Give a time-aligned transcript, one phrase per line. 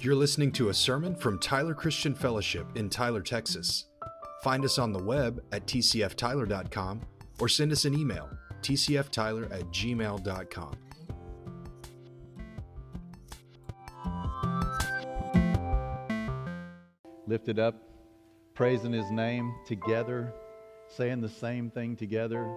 [0.00, 3.86] You're listening to a sermon from Tyler Christian Fellowship in Tyler, Texas.
[4.44, 7.00] Find us on the web at tcftyler.com
[7.40, 8.30] or send us an email,
[8.62, 10.76] tcftyler at gmail.com.
[17.26, 17.74] Lifted up,
[18.54, 20.32] praising his name together,
[20.86, 22.54] saying the same thing together.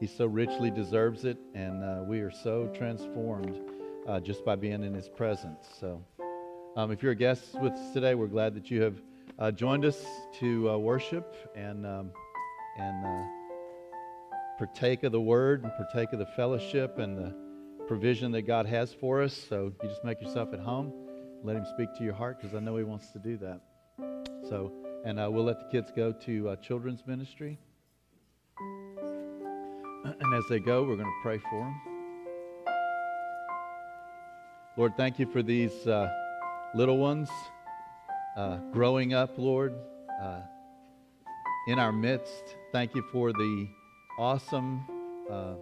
[0.00, 3.60] He so richly deserves it, and uh, we are so transformed
[4.08, 5.68] uh, just by being in his presence.
[5.78, 6.02] So,
[6.76, 8.94] um, if you're a guest with us today, we're glad that you have
[9.38, 10.04] uh, joined us
[10.38, 12.10] to uh, worship and um,
[12.78, 13.24] and uh,
[14.56, 17.34] partake of the word and partake of the fellowship and the
[17.88, 19.34] provision that God has for us.
[19.34, 20.92] So you just make yourself at home,
[21.42, 23.60] let Him speak to your heart because I know He wants to do that.
[24.48, 24.72] So,
[25.04, 27.58] and uh, we'll let the kids go to uh, children's ministry.
[30.02, 31.80] And as they go, we're going to pray for them.
[34.78, 36.08] Lord, thank you for these uh,
[36.72, 37.28] little ones
[38.36, 39.74] uh, growing up, Lord,
[40.22, 40.40] uh,
[41.66, 42.56] in our midst.
[42.70, 43.68] Thank you for the
[44.18, 44.84] awesome
[45.28, 45.54] uh,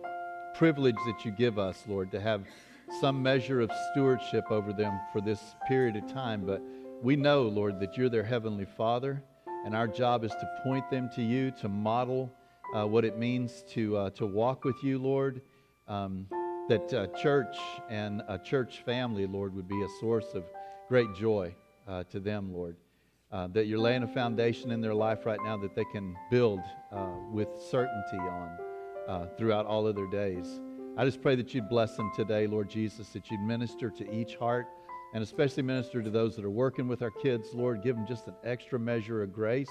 [0.54, 2.42] privilege that you give us, Lord, to have
[3.00, 6.44] some measure of stewardship over them for this period of time.
[6.44, 6.62] But
[7.02, 9.22] we know, Lord, that you're their heavenly Father,
[9.64, 12.30] and our job is to point them to you, to model
[12.74, 15.40] uh, what it means to, uh, to walk with you, Lord.
[15.86, 16.26] Um,
[16.68, 17.56] that uh, church
[17.88, 20.44] and a church family, Lord, would be a source of
[20.88, 21.54] great joy
[21.86, 22.76] uh, to them, Lord.
[23.30, 26.60] Uh, that you're laying a foundation in their life right now that they can build
[26.90, 28.58] uh, with certainty on
[29.06, 30.60] uh, throughout all of their days.
[30.96, 34.36] I just pray that you'd bless them today, Lord Jesus, that you'd minister to each
[34.36, 34.66] heart
[35.12, 37.82] and especially minister to those that are working with our kids, Lord.
[37.82, 39.70] Give them just an extra measure of grace,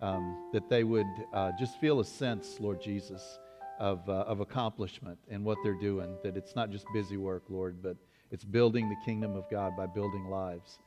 [0.00, 3.38] um, that they would uh, just feel a sense, Lord Jesus,
[3.78, 7.82] of, uh, of accomplishment in what they're doing, that it's not just busy work, Lord,
[7.82, 7.96] but
[8.30, 10.78] it's building the kingdom of God by building lives.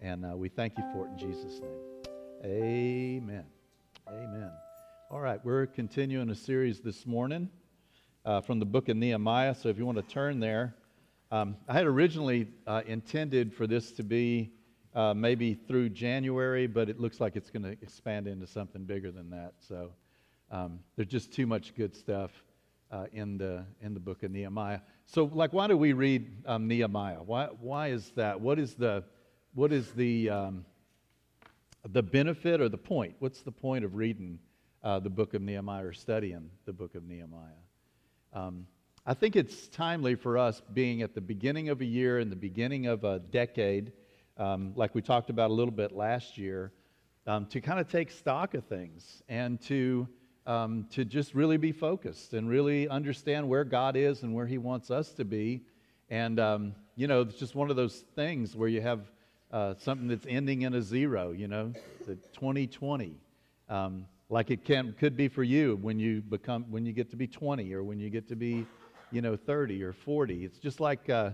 [0.00, 2.44] And uh, we thank you for it in Jesus' name.
[2.44, 3.44] Amen.
[4.08, 4.50] Amen.
[5.10, 7.48] All right, we're continuing a series this morning
[8.24, 9.54] uh, from the book of Nehemiah.
[9.54, 10.74] So if you want to turn there,
[11.30, 14.50] um, I had originally uh, intended for this to be
[14.94, 19.12] uh, maybe through January, but it looks like it's going to expand into something bigger
[19.12, 19.52] than that.
[19.60, 19.90] So
[20.50, 22.32] um, there's just too much good stuff
[22.90, 24.80] uh, in the in the book of Nehemiah.
[25.10, 27.22] So, like, why do we read um, Nehemiah?
[27.22, 28.38] Why why is that?
[28.38, 29.04] What is the
[29.54, 30.66] what is the um,
[31.88, 33.14] the benefit or the point?
[33.18, 34.38] What's the point of reading
[34.84, 37.62] uh, the book of Nehemiah or studying the book of Nehemiah?
[38.34, 38.66] Um,
[39.06, 42.36] I think it's timely for us, being at the beginning of a year and the
[42.36, 43.92] beginning of a decade,
[44.36, 46.70] um, like we talked about a little bit last year,
[47.26, 50.06] um, to kind of take stock of things and to
[50.48, 54.56] um, to just really be focused and really understand where God is and where He
[54.56, 55.60] wants us to be.
[56.08, 59.02] And, um, you know, it's just one of those things where you have
[59.52, 61.74] uh, something that's ending in a zero, you know,
[62.06, 63.14] the 2020.
[63.68, 67.16] Um, like it can, could be for you when you become, when you get to
[67.16, 68.66] be 20 or when you get to be,
[69.12, 70.46] you know, 30 or 40.
[70.46, 71.32] It's just like, uh,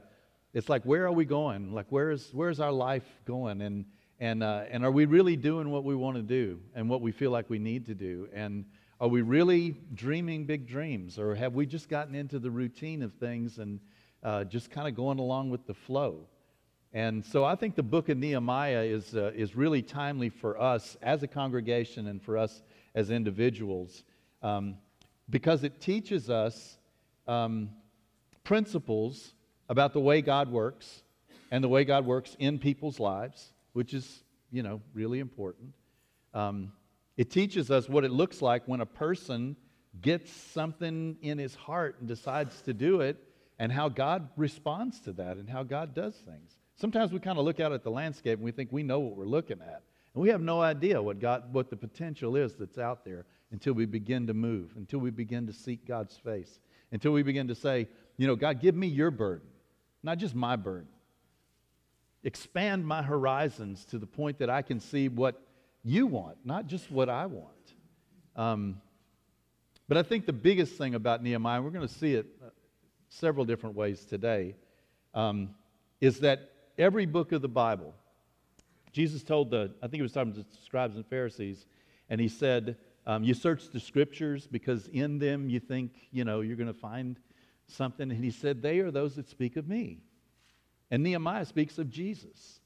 [0.55, 1.73] it's like, where are we going?
[1.73, 3.63] Like, where is, where's our life going?
[3.63, 3.85] And,
[4.19, 7.13] and, uh, and are we really doing what we want to do and what we
[7.13, 8.29] feel like we need to do?
[8.35, 8.65] And,
[9.05, 13.13] are we really dreaming big dreams, or have we just gotten into the routine of
[13.13, 13.79] things and
[14.23, 16.21] uh, just kind of going along with the flow?
[16.95, 20.97] And so I think the book of Nehemiah is, uh, is really timely for us
[21.03, 22.63] as a congregation and for us
[22.95, 24.05] as individuals
[24.43, 24.79] um,
[25.29, 26.79] because it teaches us
[27.29, 27.69] um,
[28.43, 29.35] principles
[29.69, 31.03] about the way God works
[31.51, 35.75] and the way God works in people's lives, which is, you know, really important.
[36.33, 36.73] Um,
[37.17, 39.57] it teaches us what it looks like when a person
[40.01, 43.17] gets something in his heart and decides to do it,
[43.59, 46.59] and how God responds to that and how God does things.
[46.77, 49.17] Sometimes we kind of look out at the landscape and we think we know what
[49.17, 49.83] we're looking at.
[50.13, 53.73] And we have no idea what, God, what the potential is that's out there until
[53.73, 56.59] we begin to move, until we begin to seek God's face,
[56.91, 59.47] until we begin to say, you know, God, give me your burden,
[60.03, 60.89] not just my burden.
[62.25, 65.44] Expand my horizons to the point that I can see what
[65.85, 67.51] you want, not just what I want.
[68.37, 68.81] Um,
[69.87, 72.49] but I think the biggest thing about Nehemiah, we're going to see it uh,
[73.09, 74.57] several different ways today,
[75.13, 75.51] um,
[76.01, 77.95] is that every book of the Bible,
[78.93, 81.67] Jesus told the, I think he was talking to the scribes and Pharisees,
[82.09, 82.77] and he said,
[83.07, 86.79] um, You search the scriptures because in them you think, you know, you're going to
[86.79, 87.19] find
[87.67, 88.11] something.
[88.11, 89.99] And he said, They are those that speak of me.
[90.91, 92.61] And Nehemiah speaks of Jesus.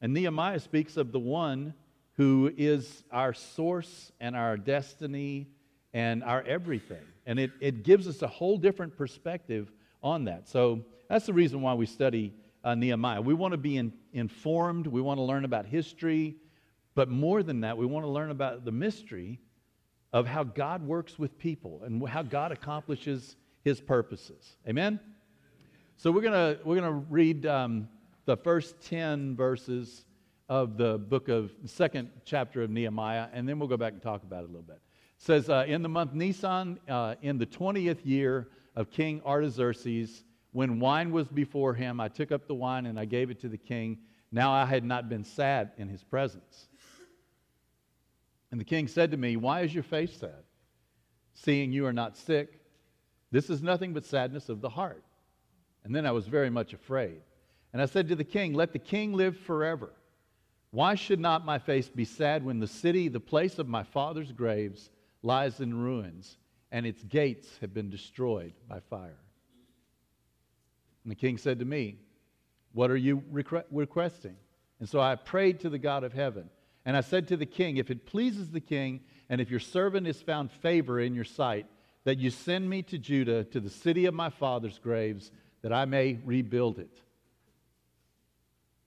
[0.00, 1.74] And Nehemiah speaks of the one
[2.22, 5.48] who is our source and our destiny
[5.92, 7.02] and our everything.
[7.26, 9.72] And it, it gives us a whole different perspective
[10.04, 10.48] on that.
[10.48, 12.32] So that's the reason why we study
[12.62, 13.20] uh, Nehemiah.
[13.20, 16.36] We want to be in, informed, we want to learn about history,
[16.94, 19.40] but more than that, we want to learn about the mystery
[20.12, 23.34] of how God works with people and how God accomplishes
[23.64, 24.56] his purposes.
[24.68, 25.00] Amen?
[25.96, 27.88] So we're going to we're to read um,
[28.26, 30.04] the first 10 verses
[30.52, 34.22] of the book of second chapter of Nehemiah, and then we'll go back and talk
[34.22, 34.76] about it a little bit.
[34.76, 34.82] It
[35.16, 40.78] says, uh, In the month Nisan, uh, in the 20th year of King Artaxerxes, when
[40.78, 43.56] wine was before him, I took up the wine and I gave it to the
[43.56, 44.00] king.
[44.30, 46.68] Now I had not been sad in his presence.
[48.50, 50.44] And the king said to me, Why is your face sad?
[51.32, 52.60] Seeing you are not sick,
[53.30, 55.02] this is nothing but sadness of the heart.
[55.82, 57.22] And then I was very much afraid.
[57.72, 59.94] And I said to the king, Let the king live forever.
[60.72, 64.32] Why should not my face be sad when the city, the place of my father's
[64.32, 64.90] graves,
[65.22, 66.38] lies in ruins,
[66.72, 69.18] and its gates have been destroyed by fire?
[71.04, 71.98] And the king said to me,
[72.72, 74.36] What are you requesting?
[74.80, 76.48] And so I prayed to the God of heaven.
[76.86, 80.06] And I said to the king, If it pleases the king, and if your servant
[80.06, 81.66] has found favor in your sight,
[82.04, 85.30] that you send me to Judah, to the city of my father's graves,
[85.60, 86.98] that I may rebuild it.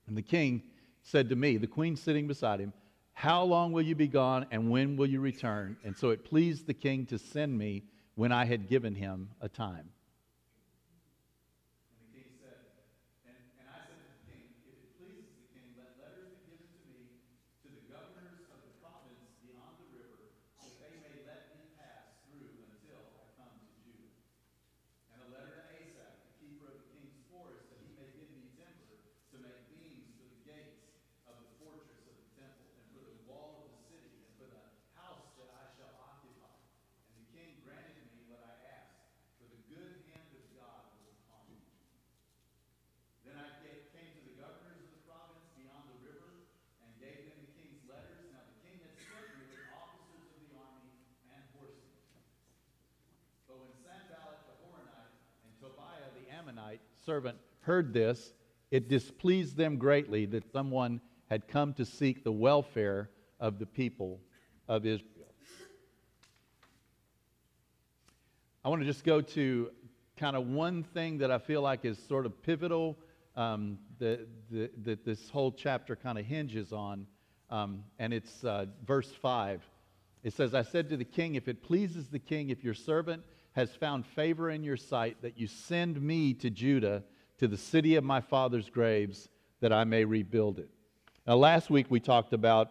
[0.08, 0.62] And the king
[1.06, 2.72] said to me, the queen sitting beside him,
[3.12, 5.76] How long will you be gone, and when will you return?
[5.84, 7.84] And so it pleased the king to send me
[8.16, 9.90] when I had given him a time.
[57.06, 58.32] Servant heard this,
[58.72, 61.00] it displeased them greatly that someone
[61.30, 63.08] had come to seek the welfare
[63.38, 64.20] of the people
[64.68, 65.32] of Israel.
[68.64, 69.70] I want to just go to
[70.16, 72.98] kind of one thing that I feel like is sort of pivotal
[73.36, 77.06] um, that, that, this whole chapter kind of hinges on,
[77.50, 79.62] um, and it's uh, verse 5.
[80.24, 83.22] It says, I said to the king, If it pleases the king, if your servant
[83.56, 87.02] has found favor in your sight that you send me to Judah,
[87.38, 89.30] to the city of my father's graves,
[89.60, 90.68] that I may rebuild it.
[91.26, 92.70] Now, last week we talked about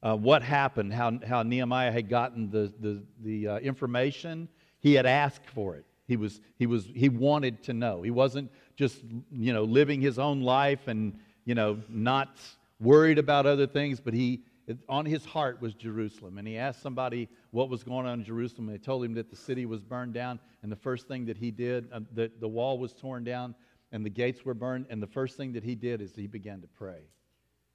[0.00, 4.48] uh, what happened, how, how Nehemiah had gotten the, the, the uh, information.
[4.78, 5.84] He had asked for it.
[6.06, 8.02] He, was, he, was, he wanted to know.
[8.02, 12.38] He wasn't just, you know, living his own life and, you know, not
[12.78, 14.44] worried about other things, but he,
[14.88, 16.38] on his heart was Jerusalem.
[16.38, 18.66] And he asked somebody what was going on in Jerusalem.
[18.66, 20.40] They told him that the city was burned down.
[20.62, 23.54] And the first thing that he did, uh, the, the wall was torn down
[23.92, 24.86] and the gates were burned.
[24.88, 27.02] And the first thing that he did is he began to pray.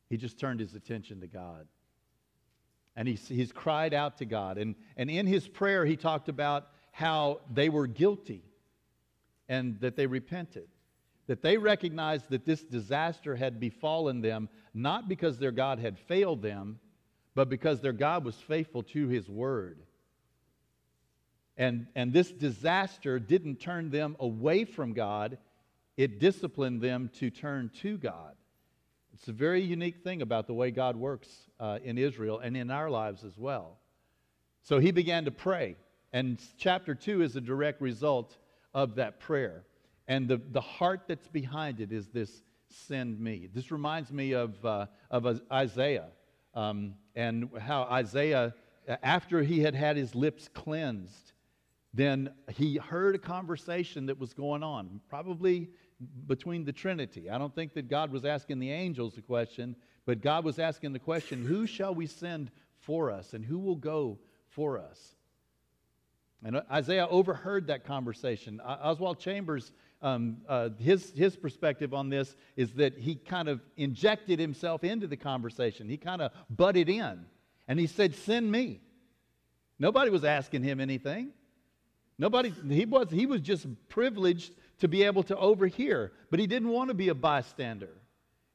[0.09, 1.67] He just turned his attention to God.
[2.95, 4.57] And he's, he's cried out to God.
[4.57, 8.43] And, and in his prayer, he talked about how they were guilty
[9.47, 10.67] and that they repented
[11.29, 16.41] that they recognized that this disaster had befallen them not because their God had failed
[16.41, 16.79] them,
[17.35, 19.77] but because their God was faithful to his word.
[21.55, 25.37] And, and this disaster didn't turn them away from God,
[25.97, 28.33] it disciplined them to turn to God.
[29.13, 32.71] It's a very unique thing about the way God works uh, in Israel and in
[32.71, 33.77] our lives as well.
[34.63, 35.75] So he began to pray,
[36.11, 38.35] and chapter 2 is a direct result
[38.73, 39.63] of that prayer.
[40.09, 43.47] And the, the heart that's behind it is this send me.
[43.53, 46.07] This reminds me of, uh, of Isaiah
[46.55, 48.55] um, and how Isaiah,
[49.03, 51.33] after he had had his lips cleansed,
[51.93, 55.69] then he heard a conversation that was going on, probably
[56.25, 57.29] between the Trinity.
[57.29, 59.75] I don't think that God was asking the angels the question,
[60.07, 62.49] but God was asking the question who shall we send
[62.79, 65.15] for us and who will go for us?
[66.43, 68.61] And Isaiah overheard that conversation.
[68.61, 74.39] Oswald Chambers um, uh, his, his perspective on this is that he kind of injected
[74.39, 75.89] himself into the conversation.
[75.89, 77.25] He kind of butted in
[77.67, 78.81] and he said, Send me.
[79.77, 81.29] Nobody was asking him anything.
[82.17, 86.69] Nobody, he was, he was just privileged to be able to overhear, but he didn't
[86.69, 87.89] want to be a bystander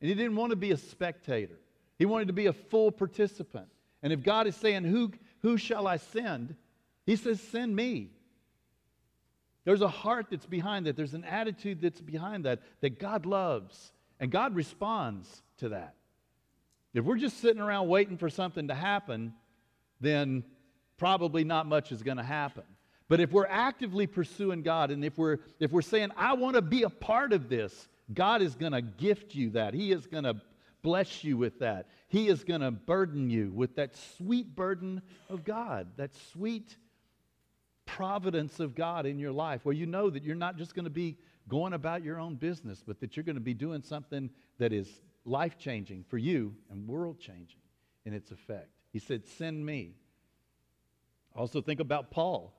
[0.01, 1.59] and he didn't want to be a spectator.
[1.99, 3.69] He wanted to be a full participant.
[4.03, 6.55] And if God is saying, Who, who shall I send?
[7.07, 8.11] He says, Send me.
[9.65, 10.97] There's a heart that's behind that.
[10.97, 13.93] There's an attitude that's behind that that God loves.
[14.21, 15.95] And God responds to that.
[16.93, 19.35] If we're just sitting around waiting for something to happen,
[20.01, 20.45] then
[20.97, 22.63] probably not much is going to happen.
[23.09, 26.63] But if we're actively pursuing God and if we're if we're saying I want to
[26.63, 29.75] be a part of this, God is going to gift you that.
[29.75, 30.37] He is going to
[30.83, 31.89] bless you with that.
[32.09, 36.77] He is going to burden you with that sweet burden of God, that sweet
[37.87, 40.91] providence of God in your life, where you know that you're not just going to
[40.91, 41.17] be
[41.49, 44.89] going about your own business, but that you're going to be doing something that is
[45.25, 47.61] life changing for you and world changing
[48.05, 48.69] in its effect.
[48.93, 49.95] He said, Send me.
[51.35, 52.55] Also, think about Paul.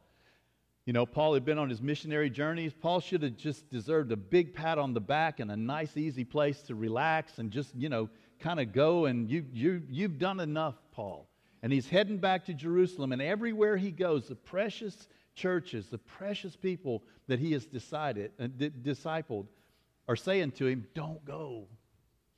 [0.86, 2.74] You know, Paul had been on his missionary journeys.
[2.74, 6.24] Paul should have just deserved a big pat on the back and a nice, easy
[6.24, 10.40] place to relax and just, you know, kind of go and you, you, you've done
[10.40, 11.28] enough, Paul.
[11.66, 16.56] And he's heading back to Jerusalem, and everywhere he goes, the precious churches, the precious
[16.56, 19.48] people that he has decided, uh, d- discipled,
[20.08, 21.66] are saying to him, Don't go.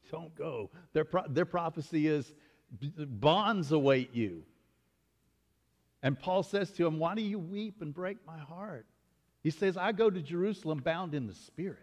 [0.10, 0.70] Don't go.
[0.94, 2.34] Their, pro- their prophecy is
[2.72, 4.44] bonds await you.
[6.02, 8.86] And Paul says to him, Why do you weep and break my heart?
[9.44, 11.80] He says, I go to Jerusalem bound in the Spirit.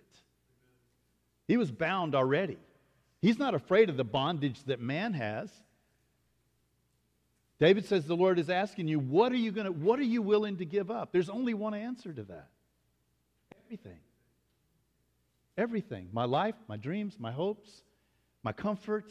[1.47, 2.57] He was bound already.
[3.21, 5.51] He's not afraid of the bondage that man has.
[7.61, 10.23] David says the Lord is asking you, what are you going to what are you
[10.23, 11.13] willing to give up?
[11.13, 12.49] There's only one answer to that.
[13.65, 13.99] Everything.
[15.57, 16.09] Everything.
[16.13, 17.83] My life, my dreams, my hopes,
[18.43, 19.11] my comfort,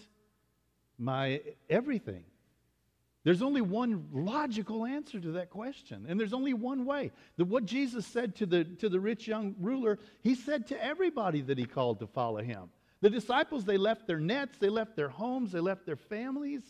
[0.97, 2.23] my everything.
[3.23, 7.11] There's only one logical answer to that question, and there's only one way.
[7.37, 11.39] The, what Jesus said to the, to the rich young ruler, he said to everybody
[11.41, 12.69] that he called to follow him.
[12.99, 16.63] The disciples, they left their nets, they left their homes, they left their families.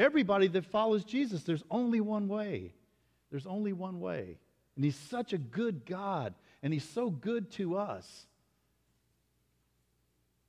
[0.00, 2.72] Everybody that follows Jesus, there's only one way.
[3.30, 4.38] There's only one way.
[4.74, 8.24] And he's such a good God, and he's so good to us.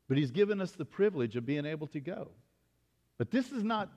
[0.07, 2.29] But he's given us the privilege of being able to go.
[3.17, 3.89] But this is not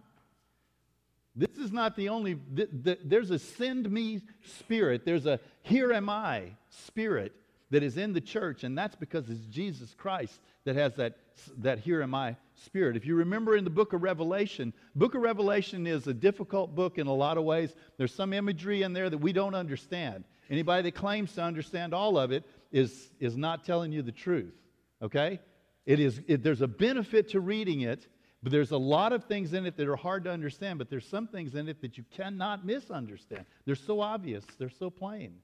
[1.36, 4.22] this is not the only th- th- there's a send me
[4.58, 5.04] spirit.
[5.04, 7.32] There's a here am I spirit
[7.74, 11.16] that is in the church and that's because it's Jesus Christ that has that
[11.58, 12.96] that here in my spirit.
[12.96, 16.98] If you remember in the book of Revelation, book of Revelation is a difficult book
[16.98, 17.74] in a lot of ways.
[17.96, 20.22] There's some imagery in there that we don't understand.
[20.48, 24.54] Anybody that claims to understand all of it is is not telling you the truth.
[25.02, 25.40] Okay?
[25.84, 28.06] It is it, there's a benefit to reading it
[28.44, 31.08] but there's a lot of things in it that are hard to understand, but there's
[31.08, 33.46] some things in it that you cannot misunderstand.
[33.64, 35.36] They're so obvious, they're so plain.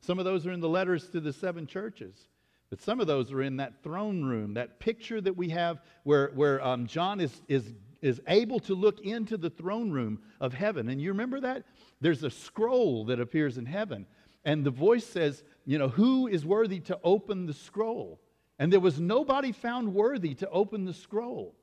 [0.00, 2.28] Some of those are in the letters to the seven churches,
[2.70, 6.30] but some of those are in that throne room, that picture that we have where,
[6.34, 10.88] where um, John is, is, is able to look into the throne room of heaven.
[10.88, 11.64] And you remember that?
[12.00, 14.06] There's a scroll that appears in heaven,
[14.44, 18.20] and the voice says, You know, who is worthy to open the scroll?
[18.58, 21.54] And there was nobody found worthy to open the scroll.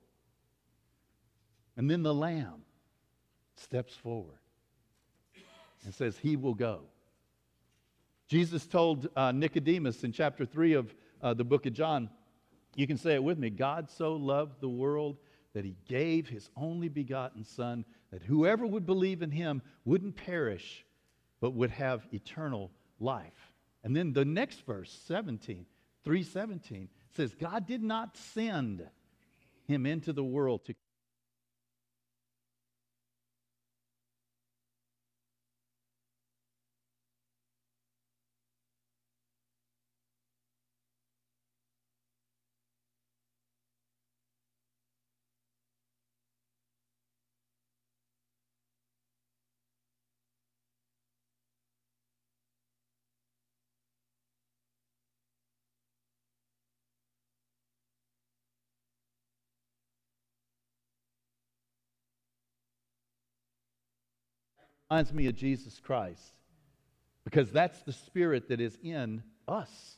[1.76, 2.64] And then the Lamb
[3.56, 4.38] steps forward
[5.84, 6.82] and says, He will go.
[8.34, 12.10] Jesus told uh, Nicodemus in chapter 3 of uh, the book of John,
[12.74, 15.18] you can say it with me God so loved the world
[15.54, 20.84] that he gave his only begotten Son, that whoever would believe in him wouldn't perish,
[21.42, 23.54] but would have eternal life.
[23.84, 25.68] And then the next verse, 17,
[26.04, 28.84] 317, says, God did not send
[29.68, 30.74] him into the world to
[64.94, 66.34] reminds me of Jesus Christ
[67.24, 69.98] because that's the spirit that is in us,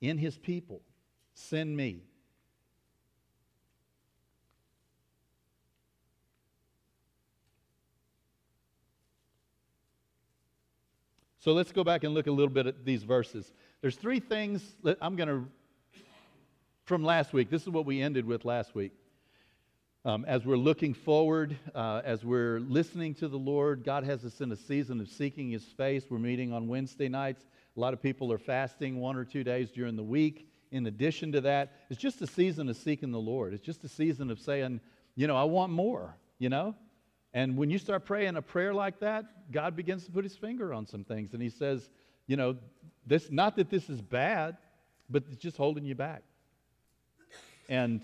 [0.00, 0.80] in his people.
[1.34, 2.04] Send me.
[11.40, 13.52] So let's go back and look a little bit at these verses.
[13.82, 15.46] There's three things that I'm going to,
[16.86, 18.92] from last week, this is what we ended with last week.
[20.02, 24.40] Um, as we're looking forward, uh, as we're listening to the Lord, God has us
[24.40, 26.04] in a season of seeking His face.
[26.08, 27.44] We're meeting on Wednesday nights.
[27.76, 30.48] A lot of people are fasting one or two days during the week.
[30.70, 33.52] In addition to that, it's just a season of seeking the Lord.
[33.52, 34.80] It's just a season of saying,
[35.16, 36.74] you know, I want more, you know?
[37.34, 40.72] And when you start praying a prayer like that, God begins to put his finger
[40.72, 41.34] on some things.
[41.34, 41.90] And he says,
[42.26, 42.56] you know,
[43.06, 44.56] this, not that this is bad,
[45.10, 46.22] but it's just holding you back.
[47.68, 48.00] And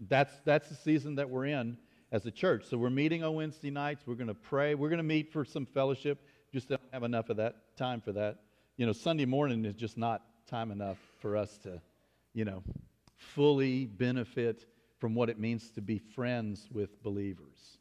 [0.00, 1.76] that's, that's the season that we're in
[2.12, 2.64] as a church.
[2.68, 4.02] So we're meeting on Wednesday nights.
[4.06, 4.74] We're going to pray.
[4.74, 6.26] We're going to meet for some fellowship.
[6.52, 8.38] Just don't have enough of that time for that.
[8.76, 11.80] You know, Sunday morning is just not time enough for us to,
[12.32, 12.62] you know,
[13.16, 14.66] fully benefit
[14.98, 17.78] from what it means to be friends with believers.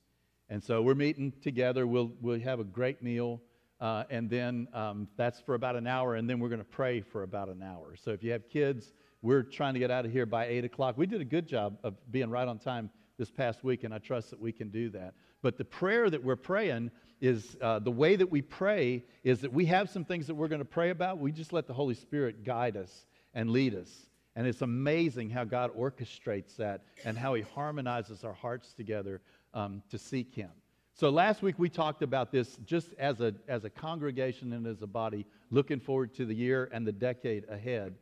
[0.49, 1.87] And so we're meeting together.
[1.87, 3.41] We'll, we'll have a great meal.
[3.79, 6.15] Uh, and then um, that's for about an hour.
[6.15, 7.95] And then we're going to pray for about an hour.
[7.95, 8.93] So if you have kids,
[9.23, 10.97] we're trying to get out of here by 8 o'clock.
[10.97, 13.97] We did a good job of being right on time this past week, and I
[13.97, 15.13] trust that we can do that.
[15.41, 19.53] But the prayer that we're praying is uh, the way that we pray is that
[19.53, 21.19] we have some things that we're going to pray about.
[21.19, 23.89] We just let the Holy Spirit guide us and lead us.
[24.35, 29.21] And it's amazing how God orchestrates that and how He harmonizes our hearts together
[29.53, 30.49] um, to seek Him.
[30.95, 34.81] So last week we talked about this just as a, as a congregation and as
[34.81, 37.95] a body, looking forward to the year and the decade ahead.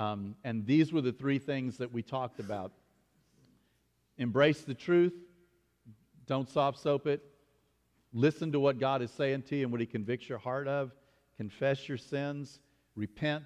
[0.00, 2.72] Um, and these were the three things that we talked about
[4.16, 5.12] embrace the truth,
[6.26, 7.22] don't soft soap it,
[8.14, 10.92] listen to what God is saying to you and what He convicts your heart of,
[11.36, 12.60] confess your sins,
[12.96, 13.44] repent,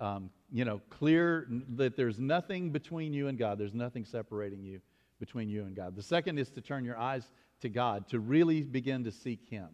[0.00, 1.46] um, you know, clear
[1.76, 4.80] that there's nothing between you and God, there's nothing separating you
[5.20, 5.94] between you and God.
[5.94, 7.30] The second is to turn your eyes
[7.60, 9.68] to God, to really begin to seek Him.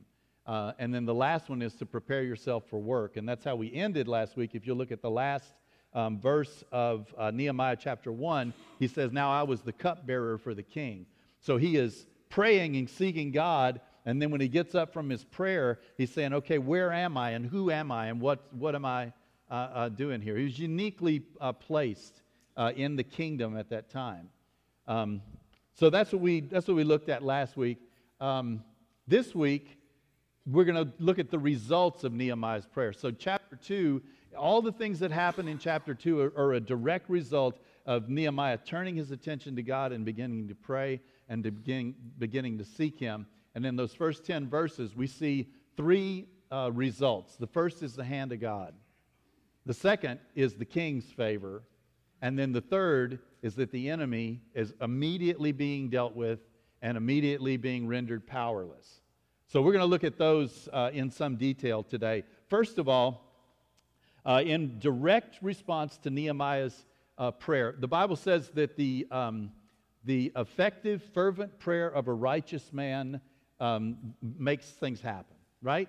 [0.47, 3.17] Uh, and then the last one is to prepare yourself for work.
[3.17, 4.57] And that's how we ended last week.
[4.57, 5.53] If you look at the last
[5.99, 10.55] um, verse of uh, Nehemiah chapter 1, he says, Now I was the cupbearer for
[10.55, 11.07] the king.
[11.41, 13.81] So he is praying and seeking God.
[14.07, 17.31] And then when he gets up from his prayer, he's saying, Okay, where am I
[17.31, 19.13] and who am I and what, what am I
[19.51, 20.37] uh, uh doing here?
[20.37, 22.23] He was uniquely uh, placed
[22.57, 24.29] uh, in the kingdom at that time.
[24.87, 25.21] Um,
[25.75, 27.79] so that's what, we, that's what we looked at last week.
[28.21, 28.63] Um,
[29.09, 29.79] this week,
[30.47, 32.93] we're going to look at the results of Nehemiah's prayer.
[32.93, 34.01] So, chapter 2
[34.37, 38.59] all the things that happen in chapter 2 are, are, a direct result of Nehemiah
[38.59, 42.99] turning his attention to God and beginning to pray and to begin, beginning to seek
[42.99, 43.27] Him.
[43.55, 47.37] And in those first 10 verses, we see three uh, results.
[47.37, 48.75] The first is the hand of God,
[49.67, 51.63] the second is the king's favor,
[52.23, 56.41] and then the third is that the enemy is immediately being dealt with
[56.81, 59.03] and immediately being rendered powerless.
[59.47, 62.25] So we're going to look at those uh, in some detail today.
[62.49, 63.28] First of all,
[64.29, 66.85] uh, in direct response to Nehemiah's
[67.17, 67.75] uh, prayer.
[67.79, 69.51] The Bible says that the, um,
[70.05, 73.23] the effective, fervent prayer of a righteous man
[73.59, 75.89] um, makes things happen, right?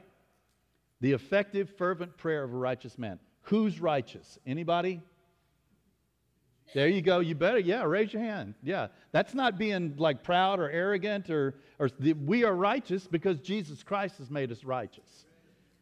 [1.02, 3.19] The effective, fervent prayer of a righteous man.
[3.41, 4.39] Who's righteous?
[4.47, 5.02] Anybody?
[6.73, 7.19] There you go.
[7.19, 8.54] You better, yeah, raise your hand.
[8.63, 8.88] Yeah.
[9.12, 13.84] That's not being like proud or arrogant or, or the, we are righteous because Jesus
[13.84, 15.25] Christ has made us righteous.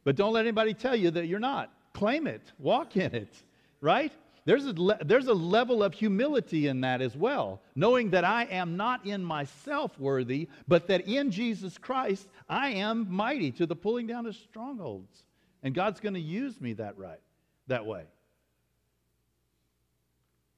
[0.03, 3.33] But don't let anybody tell you that you're not claim it, walk in it,
[3.81, 4.11] right?
[4.45, 8.43] There's a, le- there's a level of humility in that as well, knowing that I
[8.45, 13.75] am not in myself worthy, but that in Jesus Christ I am mighty to the
[13.75, 15.23] pulling down of strongholds.
[15.63, 17.19] And God's going to use me that right,
[17.65, 18.01] that way.
[18.01, 18.05] I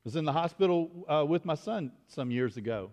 [0.04, 2.92] was in the hospital uh, with my son some years ago,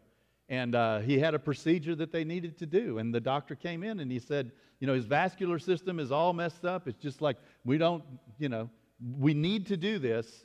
[0.49, 2.99] and uh, he had a procedure that they needed to do.
[2.99, 6.33] And the doctor came in and he said, You know, his vascular system is all
[6.33, 6.87] messed up.
[6.87, 8.05] It's just like we don't,
[8.39, 8.69] you know,
[9.19, 10.45] we need to do this.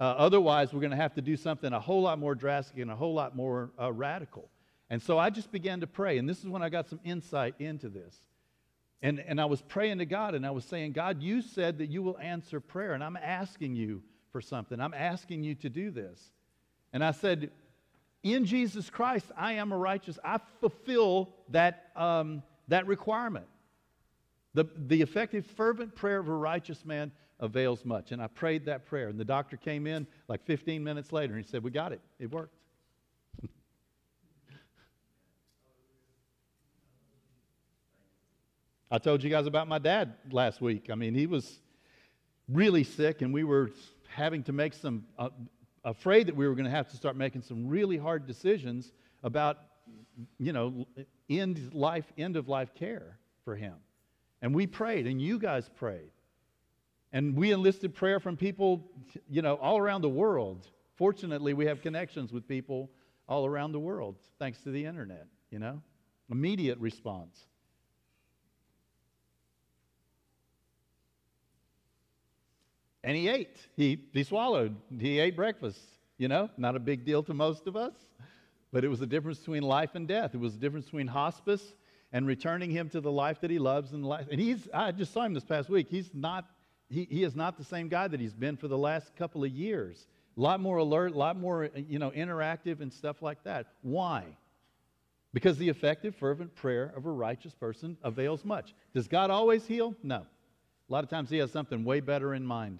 [0.00, 2.90] Uh, otherwise, we're going to have to do something a whole lot more drastic and
[2.90, 4.48] a whole lot more uh, radical.
[4.90, 6.18] And so I just began to pray.
[6.18, 8.16] And this is when I got some insight into this.
[9.02, 11.90] And, and I was praying to God and I was saying, God, you said that
[11.90, 12.94] you will answer prayer.
[12.94, 14.80] And I'm asking you for something.
[14.80, 16.32] I'm asking you to do this.
[16.92, 17.50] And I said,
[18.22, 20.18] in Jesus Christ, I am a righteous.
[20.24, 23.46] I fulfill that, um, that requirement.
[24.54, 28.12] The, the effective, fervent prayer of a righteous man avails much.
[28.12, 29.08] And I prayed that prayer.
[29.08, 32.00] And the doctor came in like 15 minutes later and he said, We got it.
[32.18, 32.54] It worked.
[38.90, 40.88] I told you guys about my dad last week.
[40.90, 41.60] I mean, he was
[42.48, 43.70] really sick, and we were
[44.08, 45.30] having to make some uh,
[45.84, 49.58] afraid that we were going to have to start making some really hard decisions about,
[50.38, 50.86] you know,
[51.28, 53.74] end life, end of life care for him.
[54.44, 56.10] And we prayed, and you guys prayed.
[57.14, 58.84] And we enlisted prayer from people,
[59.26, 60.66] you know, all around the world.
[60.96, 62.90] Fortunately, we have connections with people
[63.26, 65.80] all around the world thanks to the internet, you know?
[66.30, 67.46] Immediate response.
[73.02, 73.56] And he ate.
[73.78, 74.76] He, he swallowed.
[75.00, 75.80] He ate breakfast.
[76.18, 77.94] You know, not a big deal to most of us,
[78.72, 80.34] but it was the difference between life and death.
[80.34, 81.72] It was the difference between hospice
[82.14, 84.28] and returning him to the life that he loves and life.
[84.30, 85.88] And he's, I just saw him this past week.
[85.90, 86.48] He's not,
[86.88, 89.50] he, he is not the same guy that he's been for the last couple of
[89.50, 90.06] years.
[90.36, 93.66] A lot more alert, a lot more, you know, interactive and stuff like that.
[93.82, 94.24] Why?
[95.32, 98.74] Because the effective, fervent prayer of a righteous person avails much.
[98.94, 99.96] Does God always heal?
[100.04, 100.18] No.
[100.88, 102.78] A lot of times he has something way better in mind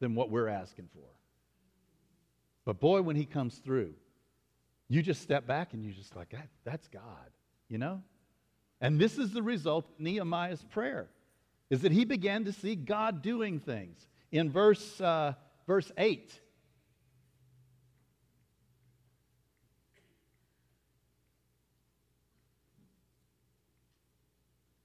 [0.00, 1.06] than what we're asking for.
[2.64, 3.94] But boy, when he comes through,
[4.88, 7.30] you just step back and you just like, that, that's God,
[7.68, 8.02] you know?
[8.82, 11.08] And this is the result of Nehemiah's prayer,
[11.70, 14.08] is that he began to see God doing things.
[14.32, 15.34] In verse, uh,
[15.66, 16.40] verse 8,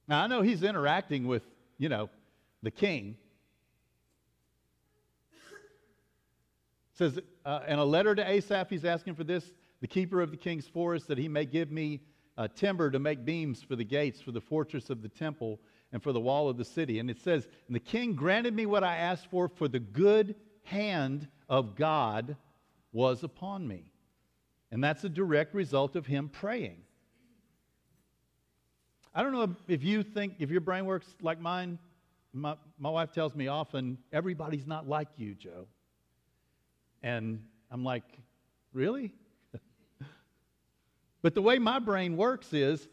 [0.07, 1.43] Now, I know he's interacting with,
[1.77, 2.10] you know,
[2.63, 3.17] the king.
[6.93, 10.31] It says, uh, in a letter to Asaph, he's asking for this the keeper of
[10.31, 11.99] the king's forest, that he may give me
[12.38, 15.60] uh, timber to make beams for the gates, for the fortress of the temple,
[15.91, 17.00] and for the wall of the city.
[17.00, 20.36] And it says, And the king granted me what I asked for, for the good
[20.63, 22.36] hand of God
[22.91, 23.91] was upon me.
[24.71, 26.82] And that's a direct result of him praying.
[29.15, 31.80] I don't know if you think, if your brain works like mine.
[32.34, 35.65] My, my wife tells me often, everybody's not like you, Joe.
[37.02, 38.04] And I'm like,
[38.73, 39.13] really?
[41.27, 42.87] But the way my brain works is,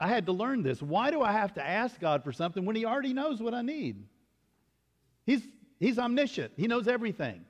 [0.00, 0.80] I had to learn this.
[0.80, 3.60] Why do I have to ask God for something when He already knows what I
[3.60, 4.06] need?
[5.26, 5.42] He's,
[5.78, 7.44] he's omniscient, He knows everything.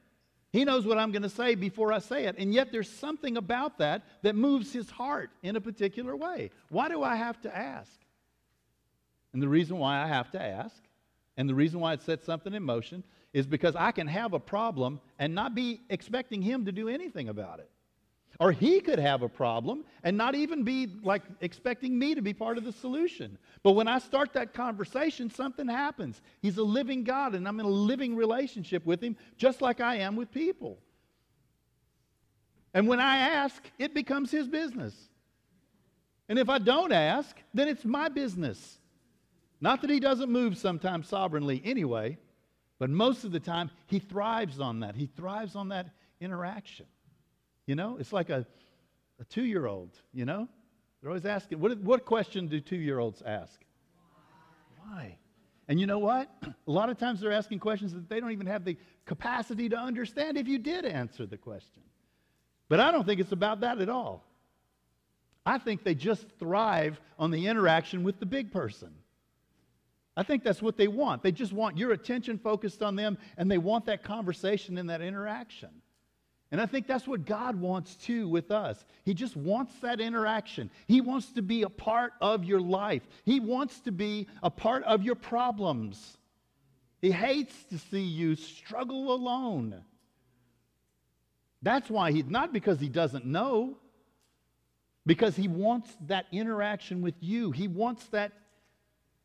[0.52, 2.34] He knows what I'm going to say before I say it.
[2.36, 6.50] And yet there's something about that that moves his heart in a particular way.
[6.70, 7.92] Why do I have to ask?
[9.32, 10.82] And the reason why I have to ask,
[11.36, 14.40] and the reason why it sets something in motion, is because I can have a
[14.40, 17.70] problem and not be expecting him to do anything about it.
[18.40, 22.32] Or he could have a problem and not even be like expecting me to be
[22.32, 23.36] part of the solution.
[23.62, 26.22] But when I start that conversation, something happens.
[26.40, 29.96] He's a living God and I'm in a living relationship with him, just like I
[29.96, 30.78] am with people.
[32.72, 34.94] And when I ask, it becomes his business.
[36.30, 38.78] And if I don't ask, then it's my business.
[39.60, 42.16] Not that he doesn't move sometimes sovereignly anyway,
[42.78, 44.96] but most of the time he thrives on that.
[44.96, 45.90] He thrives on that
[46.22, 46.86] interaction.
[47.70, 48.44] You know, it's like a,
[49.20, 50.48] a two year old, you know?
[51.00, 53.60] They're always asking, what, what question do two year olds ask?
[54.82, 55.18] Why?
[55.68, 56.28] And you know what?
[56.66, 59.78] A lot of times they're asking questions that they don't even have the capacity to
[59.78, 61.84] understand if you did answer the question.
[62.68, 64.24] But I don't think it's about that at all.
[65.46, 68.90] I think they just thrive on the interaction with the big person.
[70.16, 71.22] I think that's what they want.
[71.22, 75.02] They just want your attention focused on them, and they want that conversation and that
[75.02, 75.70] interaction.
[76.52, 78.84] And I think that's what God wants too with us.
[79.04, 80.70] He just wants that interaction.
[80.88, 84.82] He wants to be a part of your life, He wants to be a part
[84.84, 86.16] of your problems.
[87.00, 89.82] He hates to see you struggle alone.
[91.62, 93.78] That's why He, not because He doesn't know,
[95.06, 97.52] because He wants that interaction with you.
[97.52, 98.32] He wants that,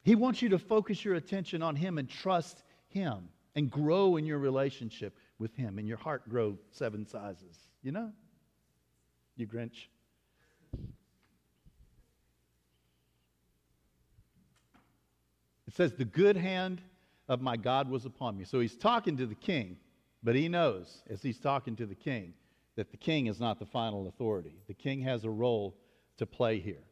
[0.04, 4.26] He wants you to focus your attention on Him and trust Him and grow in
[4.26, 7.58] your relationship with Him and your heart grow seven sizes.
[7.82, 8.12] You know?
[9.36, 9.88] You Grinch.
[15.68, 16.82] It says, The good hand
[17.28, 18.44] of my God was upon me.
[18.46, 19.78] So he's talking to the king,
[20.24, 22.34] but he knows, as he's talking to the king,
[22.76, 24.54] that the king is not the final authority.
[24.68, 25.76] The king has a role
[26.18, 26.84] to play here.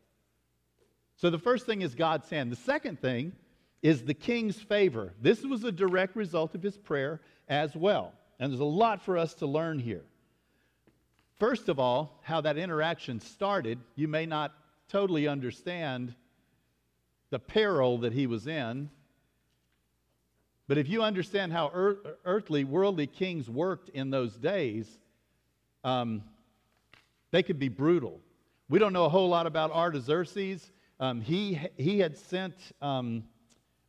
[1.16, 2.52] So the first thing is God's hand.
[2.52, 3.34] The second thing
[3.82, 5.14] is the king's favor.
[5.22, 8.14] This was a direct result of his prayer as well.
[8.44, 10.04] And there's a lot for us to learn here.
[11.40, 14.52] First of all, how that interaction started, you may not
[14.90, 16.14] totally understand
[17.30, 18.90] the peril that he was in.
[20.68, 24.90] But if you understand how earthly, worldly kings worked in those days,
[25.86, 26.22] um,
[27.32, 28.20] they could be brutal.
[28.68, 30.70] We don't know a whole lot about Artaxerxes.
[31.00, 33.24] Um, he, he had sent um,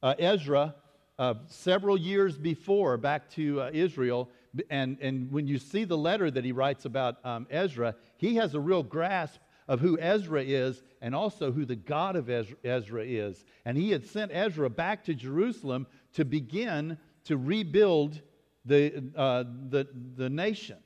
[0.01, 0.77] uh, Ezra
[1.19, 4.31] uh, several years before back to uh, Israel.
[4.71, 8.55] And, and when you see the letter that he writes about um, Ezra, he has
[8.55, 13.45] a real grasp of who Ezra is and also who the God of Ezra is.
[13.65, 18.21] And he had sent Ezra back to Jerusalem to begin to rebuild
[18.65, 20.79] the, uh, the, the nation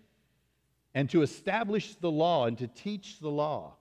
[0.95, 3.75] and to establish the law and to teach the law.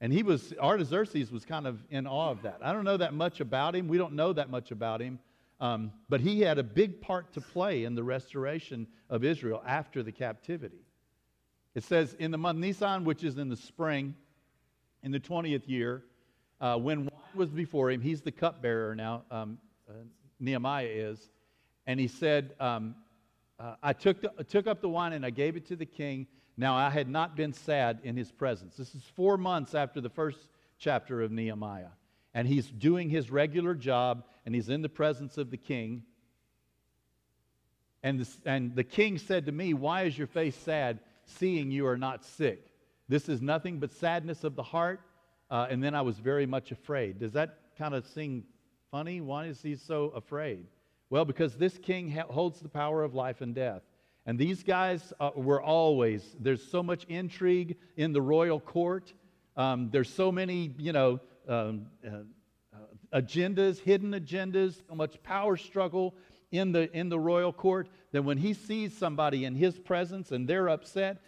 [0.00, 2.58] And he was, Artaxerxes was kind of in awe of that.
[2.62, 3.88] I don't know that much about him.
[3.88, 5.18] We don't know that much about him.
[5.60, 10.02] Um, but he had a big part to play in the restoration of Israel after
[10.02, 10.84] the captivity.
[11.74, 14.14] It says, in the month Nisan, which is in the spring,
[15.02, 16.04] in the 20th year,
[16.60, 19.92] uh, when wine was before him, he's the cupbearer now, um, uh,
[20.40, 21.30] Nehemiah is,
[21.86, 22.94] and he said, um,
[23.58, 26.26] uh, I took, the, took up the wine and I gave it to the king.
[26.56, 28.76] Now I had not been sad in his presence.
[28.76, 30.38] This is four months after the first
[30.78, 31.90] chapter of Nehemiah.
[32.34, 36.02] And he's doing his regular job and he's in the presence of the king.
[38.02, 41.86] And the, and the king said to me, Why is your face sad, seeing you
[41.86, 42.72] are not sick?
[43.10, 45.02] This is nothing but sadness of the heart.
[45.50, 47.18] Uh, and then I was very much afraid.
[47.18, 48.42] Does that kind of seem
[48.90, 49.20] funny?
[49.20, 50.64] Why is he so afraid?
[51.10, 53.82] Well, because this king ha- holds the power of life and death.
[54.24, 59.12] And these guys uh, were always, there's so much intrigue in the royal court.
[59.58, 62.20] Um, there's so many, you know, um, uh,
[63.12, 66.14] agendas, hidden agendas, so much power struggle
[66.50, 70.48] in the, in the royal court that when he sees somebody in his presence and
[70.48, 71.20] they're upset,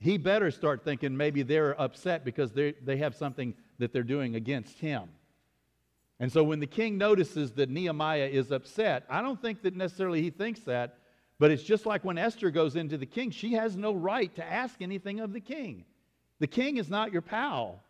[0.00, 4.36] he better start thinking maybe they're upset because they they have something that they're doing
[4.36, 5.08] against him.
[6.20, 10.22] And so when the king notices that Nehemiah is upset, I don't think that necessarily
[10.22, 10.98] he thinks that,
[11.38, 14.44] but it's just like when Esther goes into the king, she has no right to
[14.44, 15.84] ask anything of the king.
[16.40, 17.82] The king is not your pal.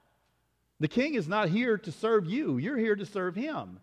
[0.81, 3.81] The king is not here to serve you, you're here to serve him.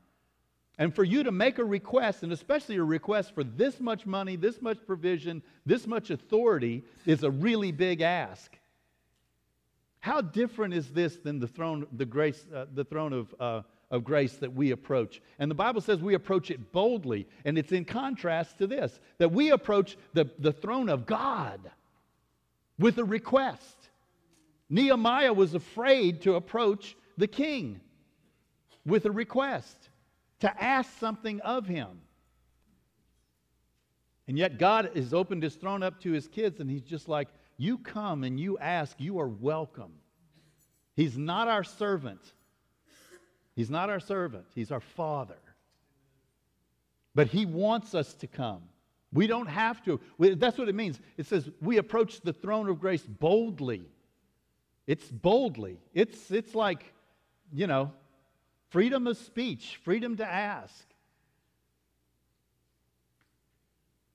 [0.78, 4.36] And for you to make a request, and especially a request for this much money,
[4.36, 8.58] this much provision, this much authority, is a really big ask.
[10.02, 14.04] How different is this than the throne, the grace, uh, the throne of, uh, of
[14.04, 15.22] grace that we approach?
[15.40, 19.32] And the Bible says we approach it boldly, and it's in contrast to this that
[19.32, 21.60] we approach the, the throne of God
[22.78, 23.90] with a request.
[24.70, 27.80] Nehemiah was afraid to approach the king
[28.86, 29.90] with a request
[30.40, 32.02] to ask something of him.
[34.28, 37.28] And yet God has opened his throne up to his kids, and he's just like,
[37.58, 39.94] You come and you ask, you are welcome.
[40.96, 42.22] He's not our servant.
[43.56, 45.38] He's not our servant, he's our father.
[47.14, 48.64] But he wants us to come.
[49.14, 50.02] We don't have to.
[50.20, 51.00] That's what it means.
[51.16, 53.86] It says we approach the throne of grace boldly.
[54.88, 55.80] It's boldly.
[55.94, 56.94] It's, it's like,
[57.52, 57.92] you know,
[58.70, 60.86] freedom of speech, freedom to ask.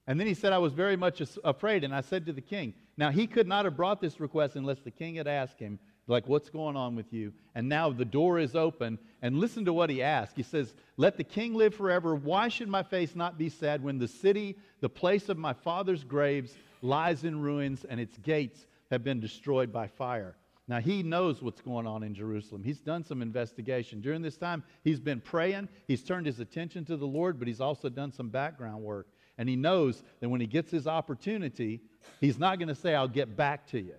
[0.07, 1.85] And then he said, I was very much afraid.
[1.85, 4.81] And I said to the king, Now he could not have brought this request unless
[4.81, 5.79] the king had asked him,
[6.11, 7.33] like, what's going on with you?
[7.55, 8.99] And now the door is open.
[9.23, 10.37] And listen to what he asked.
[10.37, 12.17] He says, Let the king live forever.
[12.17, 16.03] Why should my face not be sad when the city, the place of my father's
[16.03, 16.53] graves,
[16.83, 20.35] lies in ruins and its gates have been destroyed by fire?
[20.71, 22.63] Now, he knows what's going on in Jerusalem.
[22.63, 24.01] He's done some investigation.
[24.01, 25.69] During this time, he's been praying.
[25.89, 29.09] He's turned his attention to the Lord, but he's also done some background work.
[29.37, 31.81] And he knows that when he gets his opportunity,
[32.21, 33.97] he's not going to say, I'll get back to you.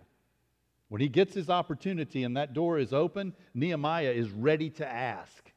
[0.88, 5.52] When he gets his opportunity and that door is open, Nehemiah is ready to ask.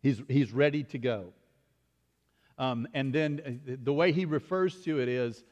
[0.00, 1.34] He's, he's ready to go.
[2.56, 5.44] Um, and then uh, the way he refers to it is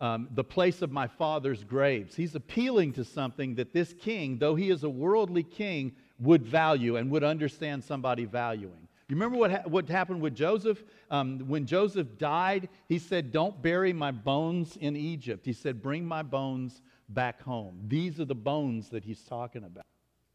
[0.00, 2.14] um, the place of my father's graves.
[2.14, 6.96] He's appealing to something that this king, though he is a worldly king, would value
[6.96, 8.88] and would understand somebody valuing.
[9.08, 10.84] You remember what, ha- what happened with Joseph?
[11.10, 15.44] Um, when Joseph died, he said, Don't bury my bones in Egypt.
[15.44, 17.80] He said, Bring my bones back home.
[17.88, 19.84] These are the bones that he's talking about.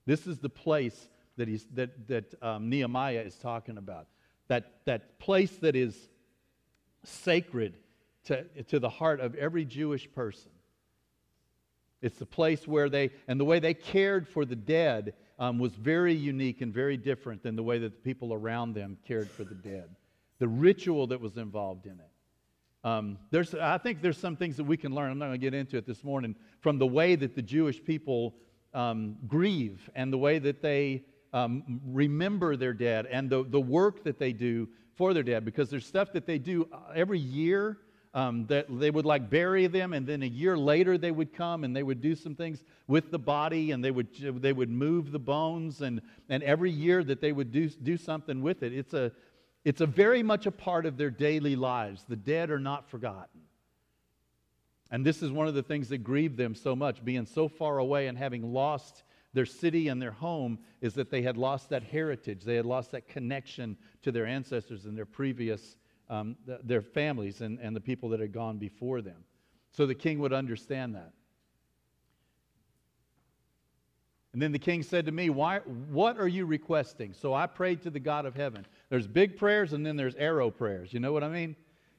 [0.06, 4.08] This is the place that, he's, that, that um, Nehemiah is talking about.
[4.50, 5.96] That, that place that is
[7.04, 7.78] sacred
[8.26, 10.52] to, to the heart of every Jewish person.
[12.02, 15.74] It's the place where they, and the way they cared for the dead um, was
[15.74, 19.44] very unique and very different than the way that the people around them cared for
[19.44, 19.90] the dead.
[20.40, 22.88] The ritual that was involved in it.
[22.88, 25.12] Um, there's, I think there's some things that we can learn.
[25.12, 27.84] I'm not going to get into it this morning from the way that the Jewish
[27.84, 28.36] people
[28.74, 34.04] um, grieve and the way that they um, remember their dead and the, the work
[34.04, 37.80] that they do for their dead because there's stuff that they do uh, every year
[38.16, 41.66] um, that they would like bury them and then a year later they would come
[41.66, 44.08] and they would do some things with the body and they would
[44.42, 48.42] they would move the bones and and every year that they would do do something
[48.42, 48.74] with it.
[48.74, 49.12] It's a
[49.66, 52.06] it's a very much a part of their daily lives.
[52.08, 53.42] The dead are not forgotten.
[54.92, 57.80] And this is one of the things that grieved them so much being so far
[57.80, 61.84] away and having lost their city and their home is that they had lost that
[61.84, 62.44] heritage.
[62.46, 65.76] They had lost that connection to their ancestors and their previous
[66.10, 69.24] um, th- their families and, and the people that had gone before them.
[69.72, 71.12] So the king would understand that.
[74.36, 77.14] And then the king said to me, Why, What are you requesting?
[77.14, 78.66] So I prayed to the God of heaven.
[78.90, 80.94] There's big prayers and then there's arrow prayers.
[80.94, 81.56] You know what I mean?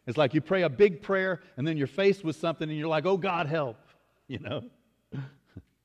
[0.07, 2.89] It's like you pray a big prayer and then you're faced with something and you're
[2.89, 3.79] like, Oh, God, help.
[4.29, 4.65] You know?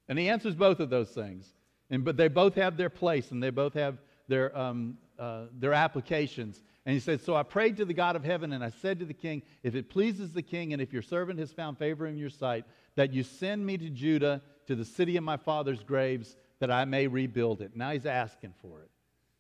[0.10, 1.54] and he answers both of those things.
[1.92, 5.74] And, but they both have their place and they both have their, um, uh, their
[5.74, 6.64] applications.
[6.86, 9.06] And he said, So I prayed to the God of heaven, and I said to
[9.06, 12.18] the king, If it pleases the king, and if your servant has found favor in
[12.18, 12.66] your sight,
[12.96, 16.86] that you send me to Judah, to the city of my father's graves, that I
[16.86, 17.76] may rebuild it.
[17.76, 18.90] Now he's asking for it.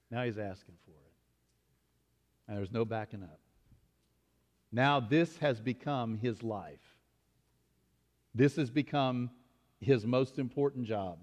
[0.09, 1.13] Now he's asking for it.
[2.47, 3.39] And there's no backing up.
[4.71, 6.79] Now this has become his life.
[8.33, 9.29] This has become
[9.79, 11.17] his most important job.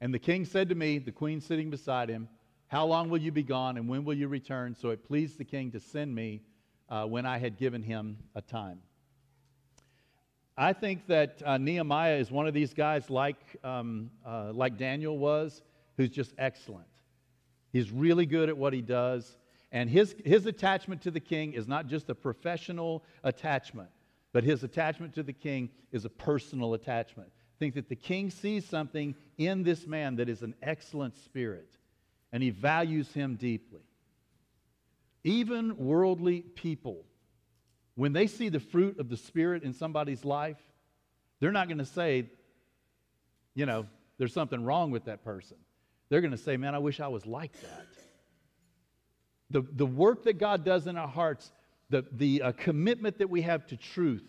[0.00, 2.28] And the king said to me, the queen sitting beside him,
[2.68, 4.74] How long will you be gone, and when will you return?
[4.74, 6.40] So it pleased the king to send me
[6.88, 8.80] uh, when I had given him a time.
[10.56, 15.16] I think that uh, Nehemiah is one of these guys, like, um, uh, like Daniel
[15.16, 15.62] was,
[15.96, 16.86] who's just excellent.
[17.72, 19.36] He's really good at what he does.
[19.72, 23.88] And his, his attachment to the king is not just a professional attachment,
[24.32, 27.30] but his attachment to the king is a personal attachment
[27.60, 31.70] think that the king sees something in this man that is an excellent spirit,
[32.32, 33.82] and he values him deeply.
[35.22, 37.04] Even worldly people,
[37.94, 40.56] when they see the fruit of the Spirit in somebody's life,
[41.38, 42.30] they're not going to say,
[43.54, 45.58] you know, there's something wrong with that person.
[46.08, 47.86] They're going to say, man, I wish I was like that.
[49.50, 51.52] The, the work that God does in our hearts,
[51.90, 54.24] the, the uh, commitment that we have to truth,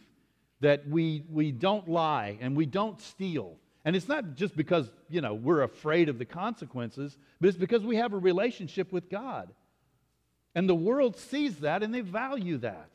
[0.62, 3.58] that we, we don't lie and we don't steal.
[3.84, 7.84] And it's not just because, you know, we're afraid of the consequences, but it's because
[7.84, 9.50] we have a relationship with God.
[10.54, 12.91] And the world sees that and they value that.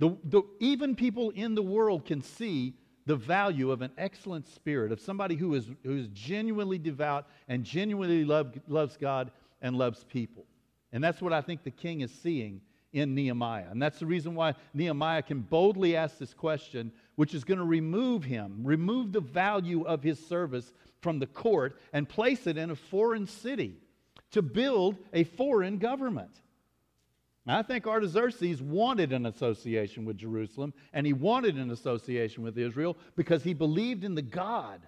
[0.00, 2.74] The, the, even people in the world can see
[3.06, 7.64] the value of an excellent spirit, of somebody who is, who is genuinely devout and
[7.64, 9.30] genuinely love, loves God
[9.62, 10.46] and loves people.
[10.92, 12.60] And that's what I think the king is seeing
[12.92, 13.66] in Nehemiah.
[13.70, 17.64] And that's the reason why Nehemiah can boldly ask this question, which is going to
[17.64, 22.70] remove him, remove the value of his service from the court and place it in
[22.70, 23.76] a foreign city
[24.32, 26.40] to build a foreign government.
[27.46, 32.96] I think Artaxerxes wanted an association with Jerusalem and he wanted an association with Israel
[33.16, 34.80] because he believed in the God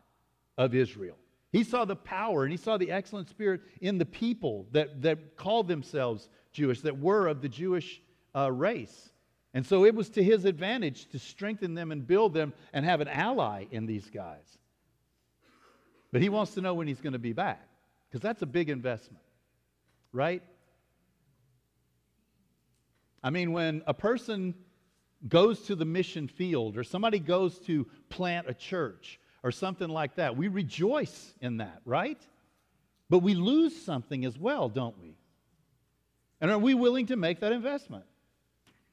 [0.56, 1.16] of Israel.
[1.50, 5.36] He saw the power and he saw the excellent spirit in the people that, that
[5.36, 8.00] called themselves Jewish, that were of the Jewish
[8.34, 9.10] uh, race.
[9.54, 13.00] And so it was to his advantage to strengthen them and build them and have
[13.00, 14.58] an ally in these guys.
[16.10, 17.60] But he wants to know when he's going to be back
[18.08, 19.22] because that's a big investment,
[20.12, 20.42] right?
[23.22, 24.54] I mean, when a person
[25.28, 30.16] goes to the mission field or somebody goes to plant a church or something like
[30.16, 30.36] that.
[30.36, 32.20] We rejoice in that, right?
[33.10, 35.16] But we lose something as well, don't we?
[36.42, 38.04] And are we willing to make that investment?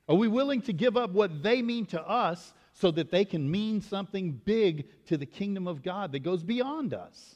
[0.08, 3.50] Are we willing to give up what they mean to us so that they can
[3.50, 7.36] mean something big to the kingdom of God that goes beyond us?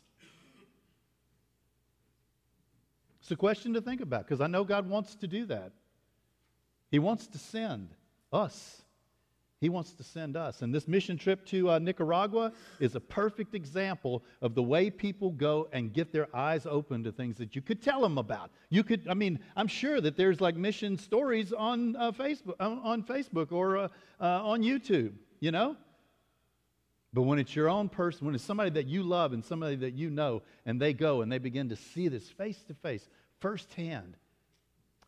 [3.22, 5.72] It's a question to think about because I know God wants to do that.
[6.92, 7.90] He wants to send
[8.32, 8.83] us
[9.64, 10.62] he wants to send us.
[10.62, 15.32] And this mission trip to uh, Nicaragua is a perfect example of the way people
[15.32, 18.52] go and get their eyes open to things that you could tell them about.
[18.70, 23.04] You could, I mean, I'm sure that there's like mission stories on uh, Facebook, on
[23.04, 23.88] Facebook or uh,
[24.20, 25.78] uh, on YouTube, you know?
[27.14, 29.94] But when it's your own person, when it's somebody that you love and somebody that
[29.94, 33.08] you know, and they go and they begin to see this face to face,
[33.40, 34.18] firsthand.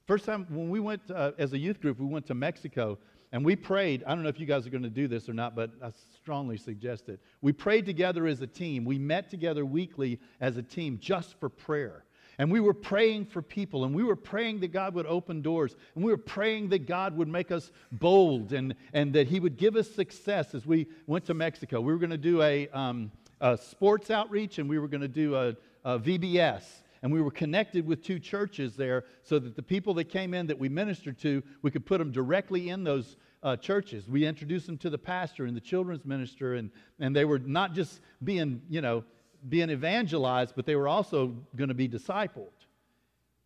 [0.05, 2.99] First time when we went uh, as a youth group, we went to Mexico
[3.35, 4.01] and we prayed.
[4.07, 5.91] I don't know if you guys are going to do this or not, but I
[6.15, 7.19] strongly suggest it.
[7.41, 8.85] We prayed together as a team.
[8.85, 12.05] We met together weekly as a team just for prayer.
[12.37, 15.75] And we were praying for people, and we were praying that God would open doors,
[15.95, 19.57] and we were praying that God would make us bold and, and that He would
[19.57, 21.81] give us success as we went to Mexico.
[21.81, 25.09] We were going to do a, um, a sports outreach, and we were going to
[25.09, 26.63] do a, a VBS
[27.05, 30.47] and we were connected with two churches there so that the people that came in
[30.47, 34.09] that we ministered to, we could put them directly in those uh, churches.
[34.09, 37.73] We introduced them to the pastor and the children's minister, and, and they were not
[37.73, 39.03] just being, you know,
[39.47, 42.49] being evangelized, but they were also going to be discipled.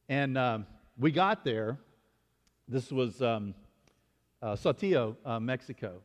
[0.07, 0.65] And um,
[0.97, 1.77] we got there.
[2.69, 3.53] This was um,
[4.41, 5.99] uh, Saltillo, uh, Mexico.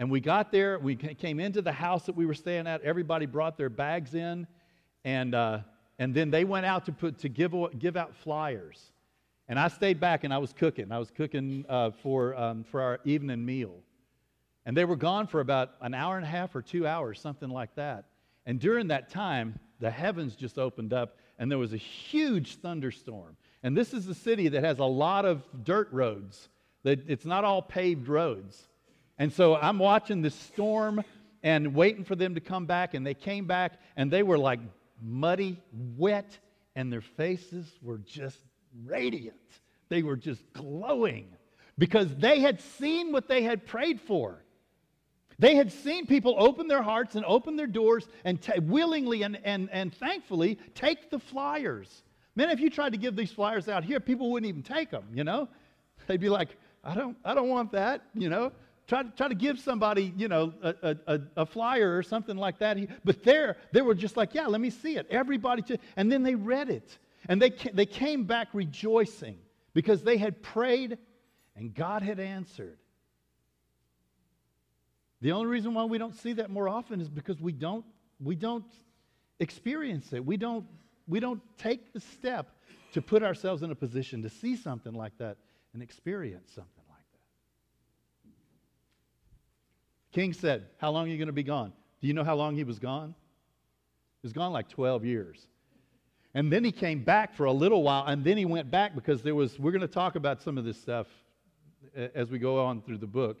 [0.00, 0.80] And we got there.
[0.80, 2.82] We came into the house that we were staying at.
[2.82, 4.46] Everybody brought their bags in,
[5.04, 5.60] and uh,
[5.98, 8.92] and then they went out to put to give give out flyers.
[9.48, 10.90] And I stayed back and I was cooking.
[10.90, 13.74] I was cooking uh, for, um, for our evening meal.
[14.64, 17.48] And they were gone for about an hour and a half or two hours, something
[17.48, 18.06] like that.
[18.46, 23.36] And during that time, the heavens just opened up and there was a huge thunderstorm.
[23.62, 26.48] And this is a city that has a lot of dirt roads,
[26.84, 28.68] it's not all paved roads.
[29.18, 31.02] And so I'm watching this storm
[31.42, 32.94] and waiting for them to come back.
[32.94, 34.60] And they came back and they were like
[35.02, 36.38] muddy, wet,
[36.74, 38.38] and their faces were just
[38.84, 39.36] radiant.
[39.88, 41.28] They were just glowing
[41.78, 44.42] because they had seen what they had prayed for.
[45.38, 49.38] They had seen people open their hearts and open their doors and t- willingly and,
[49.44, 52.02] and, and thankfully take the flyers.
[52.34, 55.04] Man, if you tried to give these flyers out here, people wouldn't even take them,
[55.14, 55.48] you know?
[56.06, 58.52] They'd be like, I don't, I don't want that, you know?
[58.86, 62.58] Try to, try to give somebody, you know, a, a, a flyer or something like
[62.60, 62.78] that.
[63.04, 65.06] But there, they were just like, yeah, let me see it.
[65.10, 66.98] Everybody, just, and then they read it.
[67.28, 69.38] And they, they came back rejoicing
[69.74, 70.98] because they had prayed
[71.54, 72.78] and God had answered.
[75.20, 77.84] The only reason why we don't see that more often is because we don't,
[78.20, 78.66] we don't
[79.40, 80.24] experience it.
[80.24, 80.66] We don't,
[81.08, 82.50] we don't take the step
[82.92, 85.38] to put ourselves in a position to see something like that
[85.72, 88.30] and experience something like that.
[90.12, 91.72] King said, How long are you going to be gone?
[92.00, 93.14] Do you know how long he was gone?
[94.22, 95.46] He was gone like 12 years.
[96.36, 99.22] And then he came back for a little while, and then he went back because
[99.22, 101.06] there was, we're going to talk about some of this stuff
[101.96, 103.38] uh, as we go on through the book.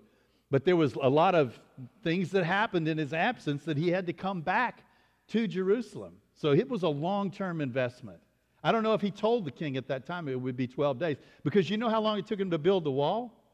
[0.50, 1.60] But there was a lot of
[2.02, 4.82] things that happened in his absence that he had to come back
[5.28, 6.14] to Jerusalem.
[6.36, 8.18] So it was a long term investment.
[8.64, 10.98] I don't know if he told the king at that time it would be 12
[10.98, 13.44] days, because you know how long it took him to build the wall?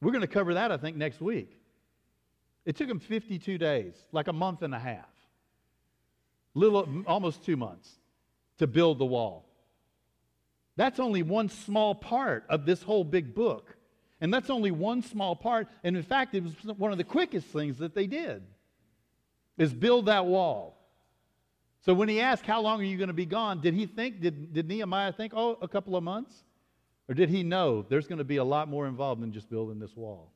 [0.00, 1.50] We're going to cover that, I think, next week.
[2.64, 5.10] It took him 52 days, like a month and a half,
[6.54, 7.98] little, almost two months,
[8.58, 9.44] to build the wall.
[10.76, 13.76] That's only one small part of this whole big book.
[14.20, 15.68] And that's only one small part.
[15.84, 18.42] And in fact, it was one of the quickest things that they did
[19.58, 20.76] is build that wall.
[21.84, 23.60] So when he asked, How long are you going to be gone?
[23.60, 26.34] Did he think, did, did Nehemiah think, Oh, a couple of months?
[27.08, 29.78] Or did he know there's going to be a lot more involved than just building
[29.78, 30.32] this wall?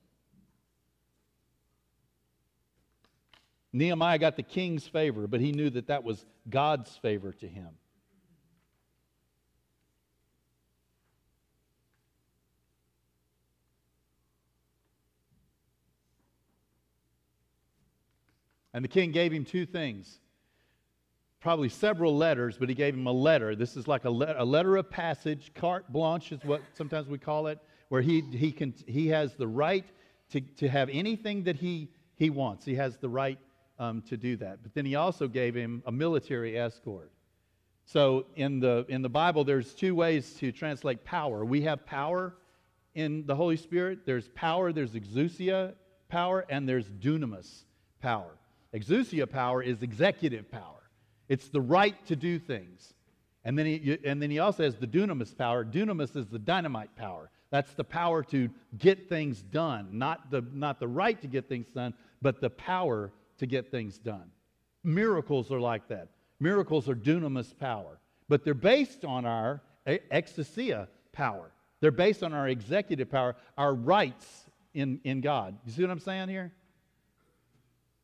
[3.72, 7.68] Nehemiah got the king's favor, but he knew that that was God's favor to him.
[18.72, 20.20] And the king gave him two things
[21.40, 23.56] probably several letters, but he gave him a letter.
[23.56, 27.18] This is like a, le- a letter of passage, carte blanche is what sometimes we
[27.18, 27.58] call it,
[27.88, 29.86] where he, he, can, he has the right
[30.30, 32.64] to, to have anything that he, he wants.
[32.64, 33.38] He has the right
[33.78, 34.62] um, to do that.
[34.62, 37.10] But then he also gave him a military escort.
[37.86, 41.44] So in the, in the Bible, there's two ways to translate power.
[41.44, 42.34] We have power
[42.94, 44.00] in the Holy Spirit.
[44.04, 45.72] There's power, there's exousia
[46.08, 47.64] power, and there's dunamis
[48.00, 48.36] power.
[48.74, 50.90] Exousia power is executive power.
[51.28, 52.94] It's the right to do things.
[53.44, 55.64] And then he, and then he also has the dunamis power.
[55.64, 57.30] Dunamis is the dynamite power.
[57.50, 58.48] That's the power to
[58.78, 63.12] get things done, not the, not the right to get things done, but the power
[63.38, 64.30] to get things done.
[64.84, 66.08] Miracles are like that.
[66.38, 67.98] Miracles are dunamis power,
[68.28, 71.50] but they're based on our exousia power.
[71.80, 75.56] They're based on our executive power, our rights in, in God.
[75.66, 76.52] You see what I'm saying here?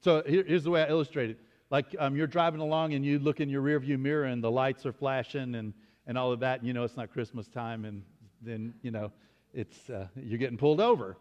[0.06, 1.40] So here, here's the way I illustrate it.
[1.68, 4.86] Like um, you're driving along and you look in your rearview mirror and the lights
[4.86, 5.74] are flashing and,
[6.06, 6.60] and all of that.
[6.60, 8.04] And you know it's not Christmas time and
[8.40, 9.10] then, you know,
[9.52, 11.16] it's, uh, you're getting pulled over.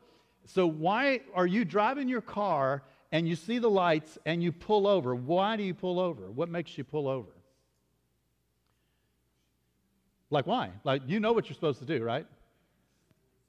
[0.46, 4.86] So why are you driving your car and you see the lights and you pull
[4.86, 5.16] over?
[5.16, 6.30] Why do you pull over?
[6.30, 7.32] What makes you pull over?
[10.30, 10.70] Like why?
[10.84, 12.28] Like you know what you're supposed to do, right?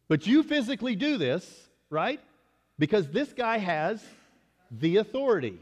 [0.09, 2.23] But you physically do this, right?
[2.79, 4.03] Because this guy has
[4.71, 5.59] the authority.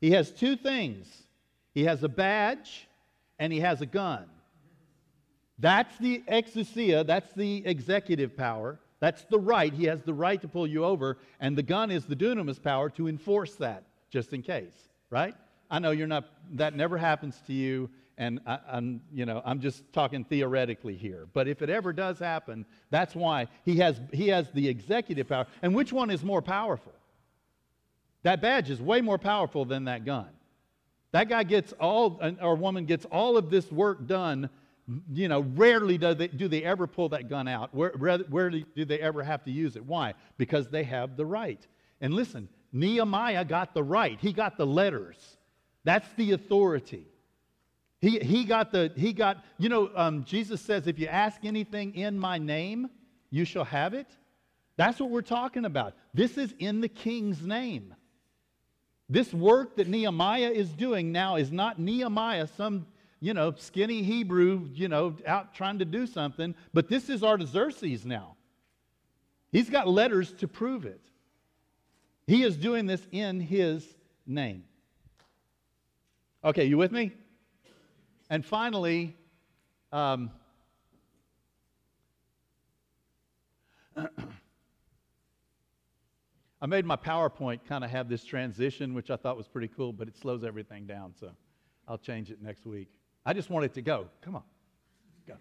[0.00, 1.06] He has two things
[1.72, 2.88] he has a badge
[3.38, 4.26] and he has a gun.
[5.58, 8.80] That's the exousia, that's the executive power.
[8.98, 9.72] That's the right.
[9.72, 12.90] He has the right to pull you over, and the gun is the dunamis power
[12.90, 15.34] to enforce that, just in case, right?
[15.70, 17.88] I know you're not, that never happens to you,
[18.18, 21.26] and I, am you know, I'm just talking theoretically here.
[21.32, 25.46] But if it ever does happen, that's why he has, he has the executive power.
[25.62, 26.92] And which one is more powerful?
[28.22, 30.28] That badge is way more powerful than that gun.
[31.12, 34.50] That guy gets all, or woman gets all of this work done.
[35.12, 37.74] You know, rarely do they, do they ever pull that gun out.
[37.74, 39.84] Where, rarely do they ever have to use it.
[39.84, 40.14] Why?
[40.36, 41.64] Because they have the right.
[42.00, 45.36] And listen, Nehemiah got the right, he got the letters.
[45.84, 47.06] That's the authority.
[48.00, 51.94] He, he got the, he got, you know, um, Jesus says, if you ask anything
[51.94, 52.88] in my name,
[53.30, 54.06] you shall have it.
[54.76, 55.94] That's what we're talking about.
[56.14, 57.94] This is in the king's name.
[59.10, 62.86] This work that Nehemiah is doing now is not Nehemiah, some,
[63.18, 68.06] you know, skinny Hebrew, you know, out trying to do something, but this is Artaxerxes
[68.06, 68.36] now.
[69.50, 71.00] He's got letters to prove it.
[72.28, 73.84] He is doing this in his
[74.28, 74.62] name.
[76.44, 77.10] Okay, you with me?
[78.30, 79.16] And finally,
[79.90, 80.30] um,
[86.62, 89.92] I made my PowerPoint kind of have this transition, which I thought was pretty cool,
[89.92, 91.30] but it slows everything down, so
[91.88, 92.88] I'll change it next week.
[93.24, 94.08] I just want it to go.
[94.20, 94.42] Come on.
[95.26, 95.34] Go.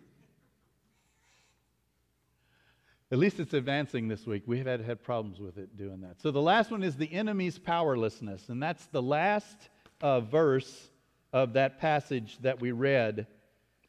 [3.11, 4.43] At least it's advancing this week.
[4.45, 6.21] We have had, had problems with it doing that.
[6.21, 9.69] So the last one is the enemy's powerlessness, and that's the last
[10.01, 10.89] uh, verse
[11.33, 13.27] of that passage that we read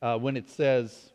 [0.03, 1.13] uh, when it says,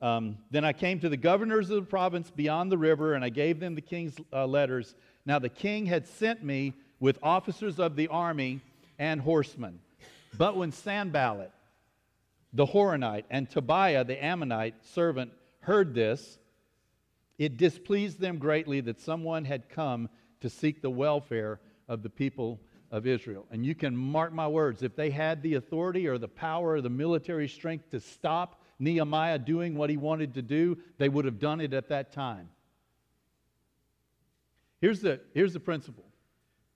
[0.00, 3.28] um, Then I came to the governors of the province beyond the river, and I
[3.28, 4.94] gave them the king's uh, letters.
[5.24, 8.60] Now the king had sent me with officers of the army
[8.98, 9.80] and horsemen.
[10.36, 11.52] But when Sanballat,
[12.52, 16.38] the Horonite, and Tobiah, the Ammonite servant, heard this,
[17.38, 20.08] it displeased them greatly that someone had come
[20.40, 23.46] to seek the welfare of the people of Israel.
[23.50, 26.80] And you can mark my words, if they had the authority or the power or
[26.80, 31.38] the military strength to stop Nehemiah doing what he wanted to do, they would have
[31.38, 32.48] done it at that time.
[34.80, 36.04] Here's the, here's the principle.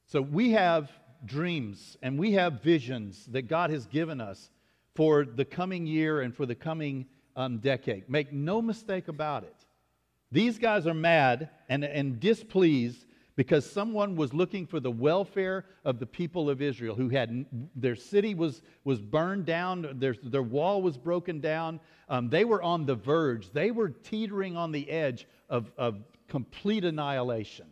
[0.06, 0.90] So we have
[1.24, 4.50] dreams and we have visions that God has given us
[4.94, 8.08] for the coming year and for the coming um, decade.
[8.08, 9.54] Make no mistake about it.
[10.32, 13.04] These guys are mad and, and displeased
[13.36, 17.96] because someone was looking for the welfare of the people of Israel who had their
[17.96, 21.80] city was, was burned down, their, their wall was broken down.
[22.08, 26.84] Um, they were on the verge, they were teetering on the edge of, of complete
[26.84, 27.66] annihilation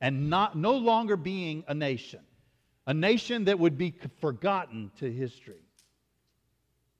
[0.00, 2.20] and not, no longer being a nation,
[2.86, 5.62] a nation that would be forgotten to history.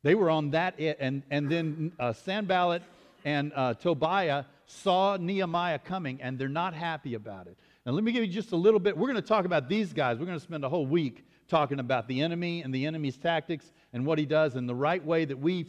[0.03, 2.83] They were on that, and, and then uh, Sanballat
[3.25, 7.57] and uh, Tobiah saw Nehemiah coming, and they're not happy about it.
[7.85, 8.97] Now, let me give you just a little bit.
[8.97, 10.19] We're going to talk about these guys.
[10.19, 13.73] We're going to spend a whole week talking about the enemy and the enemy's tactics
[13.93, 15.67] and what he does and the right way that we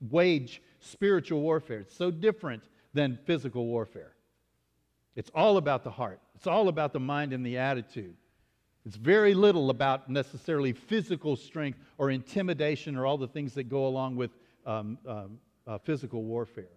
[0.00, 1.80] wage spiritual warfare.
[1.80, 2.62] It's so different
[2.94, 4.12] than physical warfare.
[5.16, 8.16] It's all about the heart, it's all about the mind and the attitude.
[8.84, 13.88] It's very little about necessarily physical strength or intimidation or all the things that go
[13.88, 14.30] along with
[14.64, 16.68] um, um, uh, physical warfare.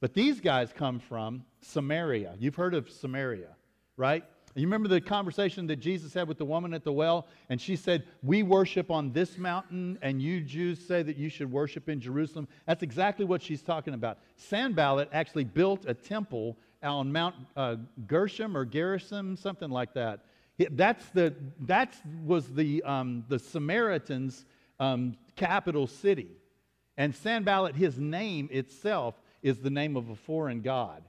[0.00, 2.34] But these guys come from Samaria.
[2.38, 3.48] You've heard of Samaria
[3.96, 4.24] right?
[4.54, 7.26] You remember the conversation that Jesus had with the woman at the well?
[7.48, 11.50] And she said, We worship on this mountain, and you Jews say that you should
[11.50, 12.46] worship in Jerusalem.
[12.66, 14.18] That's exactly what she's talking about.
[14.36, 17.76] Sanballat actually built a temple on Mount uh,
[18.06, 20.20] Gershom or Gerizim, something like that.
[20.72, 24.44] That's the, that was the, um, the Samaritans'
[24.78, 26.28] um, capital city.
[26.98, 31.02] And Sanballat, his name itself, is the name of a foreign god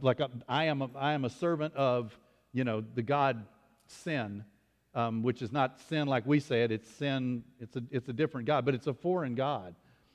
[0.00, 2.18] like a, I, am a, I am a servant of,
[2.52, 3.44] you know, the God
[3.86, 4.44] sin,
[4.94, 6.72] um, which is not sin like we say it.
[6.72, 9.74] It's sin, it's a, it's a different God, but it's a foreign God.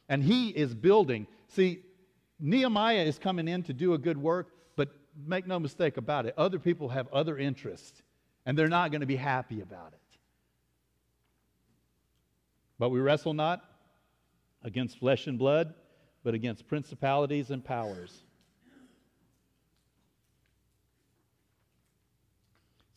[0.10, 1.28] And he is building.
[1.50, 1.84] See,
[2.40, 4.90] Nehemiah is coming in to do a good work, but
[5.26, 8.02] make no mistake about it, other people have other interests,
[8.46, 10.00] and they're not going to be happy about it.
[12.78, 13.64] But we wrestle not
[14.64, 15.76] against flesh and blood,
[16.24, 18.24] but against principalities and powers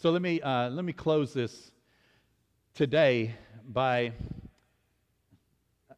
[0.04, 1.72] So let me, uh, let me close this
[2.74, 3.34] today
[3.66, 4.12] by,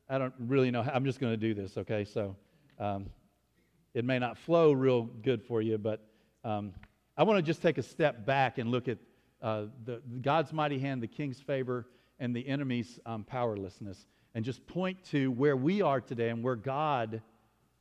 [0.09, 2.05] I don't really know, how, I'm just going to do this, okay?
[2.05, 2.37] So
[2.79, 3.07] um,
[3.95, 6.07] it may not flow real good for you, but
[6.45, 6.73] um,
[7.17, 8.99] I want to just take a step back and look at
[9.43, 11.89] uh, the, God's mighty hand, the king's favor,
[12.21, 16.55] and the enemy's um, powerlessness, and just point to where we are today and where
[16.55, 17.23] God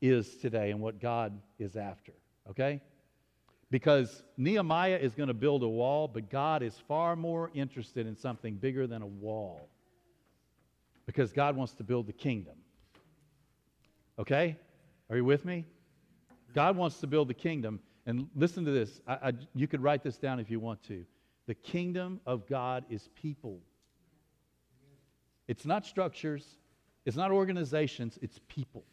[0.02, 2.14] is today and what God is after,
[2.50, 2.82] okay?
[3.72, 8.16] Because Nehemiah is going to build a wall, but God is far more interested in
[8.16, 9.70] something bigger than a wall.
[11.06, 12.56] Because God wants to build the kingdom.
[14.20, 14.58] Okay?
[15.10, 15.66] Are you with me?
[16.54, 17.80] God wants to build the kingdom.
[18.06, 19.02] And listen to this.
[19.08, 21.06] I, I, you could write this down if you want to.
[21.48, 23.60] The kingdom of God is people.
[25.48, 26.44] It's not structures,
[27.06, 28.84] it's not organizations, it's people.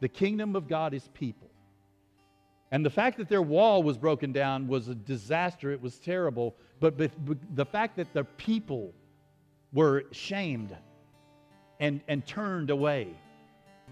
[0.00, 1.50] The kingdom of God is people.
[2.74, 5.70] And the fact that their wall was broken down was a disaster.
[5.70, 6.56] It was terrible.
[6.80, 6.98] But,
[7.54, 8.92] the fact that the people
[9.72, 10.76] were shamed
[11.78, 13.14] and, and turned away,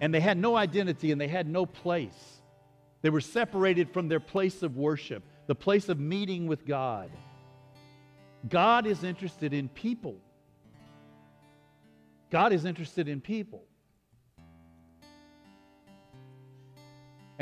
[0.00, 2.40] and they had no identity and they had no place.
[3.02, 7.08] They were separated from their place of worship, the place of meeting with God.
[8.48, 10.16] God is interested in people.
[12.30, 13.62] God is interested in people.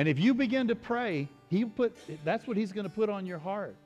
[0.00, 1.94] And if you begin to pray, he put
[2.24, 3.76] that's what he's going to put on your heart.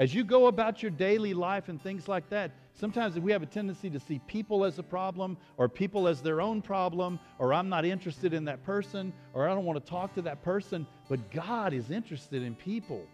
[0.00, 3.46] As you go about your daily life and things like that, sometimes we have a
[3.46, 7.68] tendency to see people as a problem or people as their own problem or I'm
[7.68, 10.88] not interested in that person or I don't want to talk to that person.
[11.08, 13.06] But God is interested in people.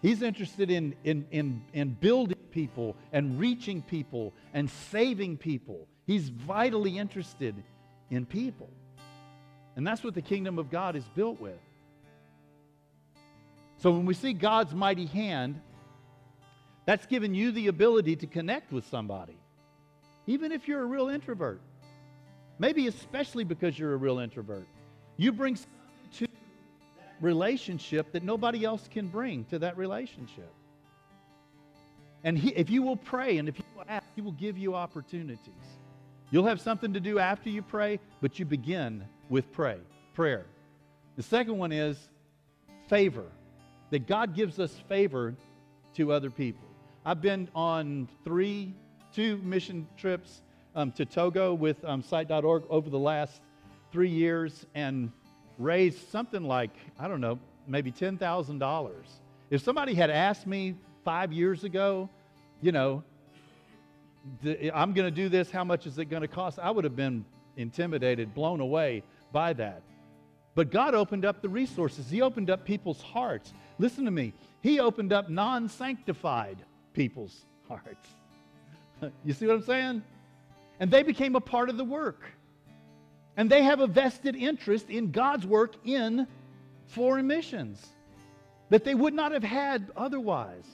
[0.00, 5.86] He's interested in, in, in, in building people and reaching people and saving people.
[6.06, 7.62] He's vitally interested
[8.08, 8.70] in people.
[9.76, 11.58] And that's what the kingdom of God is built with.
[13.78, 15.60] So when we see God's mighty hand,
[16.86, 19.36] that's given you the ability to connect with somebody,
[20.26, 21.60] even if you're a real introvert.
[22.58, 24.66] Maybe especially because you're a real introvert.
[25.16, 25.64] You bring to
[26.20, 30.52] that relationship that nobody else can bring to that relationship.
[32.22, 34.74] And he, if you will pray and if you will ask, He will give you
[34.74, 35.52] opportunities.
[36.30, 39.78] You'll have something to do after you pray, but you begin with pray,
[40.14, 40.46] prayer.
[41.16, 41.96] The second one is
[42.88, 43.26] favor
[43.90, 45.34] that God gives us favor
[45.94, 46.66] to other people.
[47.04, 48.74] I've been on three,
[49.14, 50.42] two mission trips
[50.74, 53.40] um, to Togo with um, Site.org over the last
[53.92, 55.12] three years and
[55.58, 58.92] raised something like, I don't know, maybe $10,000.
[59.50, 62.08] If somebody had asked me five years ago,
[62.60, 63.04] you know,
[64.74, 66.58] I'm going to do this, how much is it going to cost?
[66.58, 67.24] I would have been
[67.56, 69.02] intimidated, blown away
[69.34, 69.82] by that.
[70.54, 73.52] But God opened up the resources, He opened up people's hearts.
[73.78, 74.32] Listen to me.
[74.62, 76.56] He opened up non sanctified
[76.94, 78.06] people's hearts.
[79.24, 80.02] you see what I'm saying?
[80.80, 82.22] And they became a part of the work.
[83.36, 86.26] And they have a vested interest in God's work in
[86.86, 87.84] foreign missions
[88.70, 90.64] that they would not have had otherwise.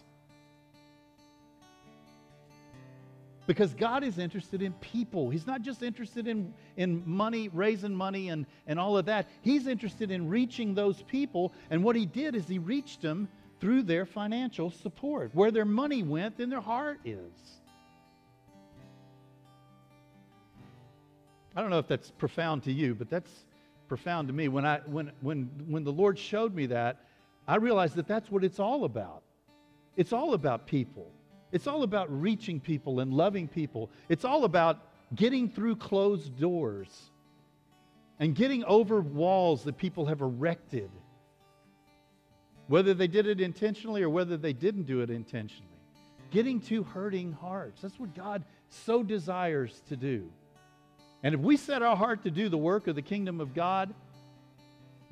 [3.51, 5.29] Because God is interested in people.
[5.29, 9.27] He's not just interested in, in money, raising money, and, and all of that.
[9.43, 11.53] He's interested in reaching those people.
[11.69, 13.29] And what He did is He reached them
[13.59, 15.33] through their financial support.
[15.35, 17.33] Where their money went, then their heart is.
[21.57, 23.33] I don't know if that's profound to you, but that's
[23.89, 24.47] profound to me.
[24.47, 27.05] When, I, when, when, when the Lord showed me that,
[27.49, 29.25] I realized that that's what it's all about.
[29.97, 31.11] It's all about people.
[31.53, 33.91] It's all about reaching people and loving people.
[34.09, 34.79] It's all about
[35.15, 37.11] getting through closed doors
[38.19, 40.91] and getting over walls that people have erected,
[42.69, 45.67] whether they did it intentionally or whether they didn't do it intentionally.
[46.31, 47.83] Getting to hurting hearts.
[47.83, 50.31] That's what God so desires to do.
[51.23, 53.93] And if we set our heart to do the work of the kingdom of God,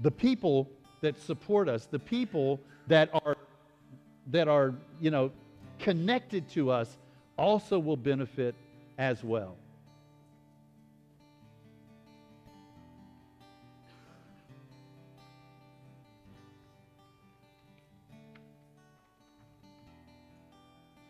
[0.01, 0.71] the people
[1.01, 3.37] that support us, the people that are
[4.31, 5.33] that are, you know,
[5.79, 6.97] connected to us
[7.37, 8.55] also will benefit
[8.99, 9.57] as well.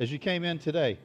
[0.01, 0.97] As you came in today,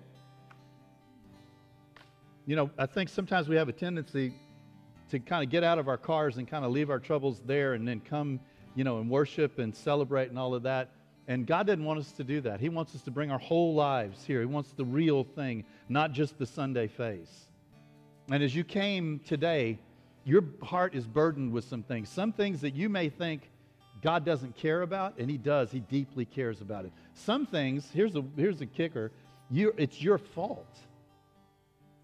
[2.45, 4.33] you know, I think sometimes we have a tendency
[5.09, 7.73] to kind of get out of our cars and kind of leave our troubles there
[7.73, 8.39] and then come,
[8.75, 10.89] you know, and worship and celebrate and all of that.
[11.27, 12.59] And God didn't want us to do that.
[12.59, 14.39] He wants us to bring our whole lives here.
[14.41, 17.47] He wants the real thing, not just the Sunday face.
[18.29, 19.79] And as you came today,
[20.25, 22.09] your heart is burdened with some things.
[22.09, 23.49] Some things that you may think
[24.01, 25.71] God doesn't care about, and He does.
[25.71, 26.91] He deeply cares about it.
[27.13, 29.11] Some things, here's a, here's a kicker,
[29.49, 30.77] you, it's your fault.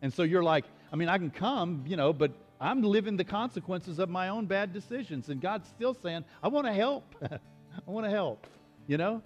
[0.02, 3.26] And so you're like, I mean, I can come, you know, but I'm living the
[3.26, 5.30] consequences of my own bad decisions.
[5.30, 7.16] And God's still saying, I want to help.
[7.24, 8.48] I want to help.
[8.90, 9.22] You know?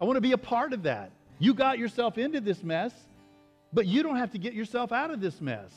[0.00, 1.12] I want to be a part of that.
[1.38, 2.92] You got yourself into this mess,
[3.72, 5.70] but you don't have to get yourself out of this mess.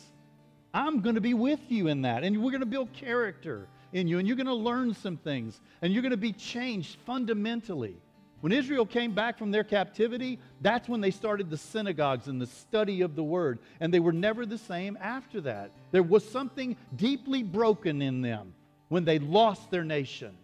[0.73, 2.23] I'm going to be with you in that.
[2.23, 5.61] And we're going to build character in you, and you're going to learn some things,
[5.83, 7.97] and you're going to be changed fundamentally.
[8.41, 12.47] When Israel came back from their captivity, that's when they started the synagogues and the
[12.47, 13.59] study of the word.
[13.79, 15.69] And they were never the same after that.
[15.91, 18.55] There was something deeply broken in them
[18.89, 20.35] when they lost their nation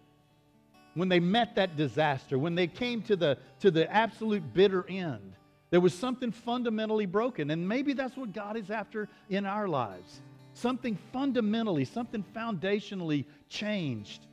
[0.94, 5.34] when they met that disaster, when they came to the, to the absolute bitter end,
[5.70, 7.50] there was something fundamentally broken.
[7.50, 10.20] And maybe that's what God is after in our lives.
[10.54, 14.24] Something fundamentally, something foundationally changed,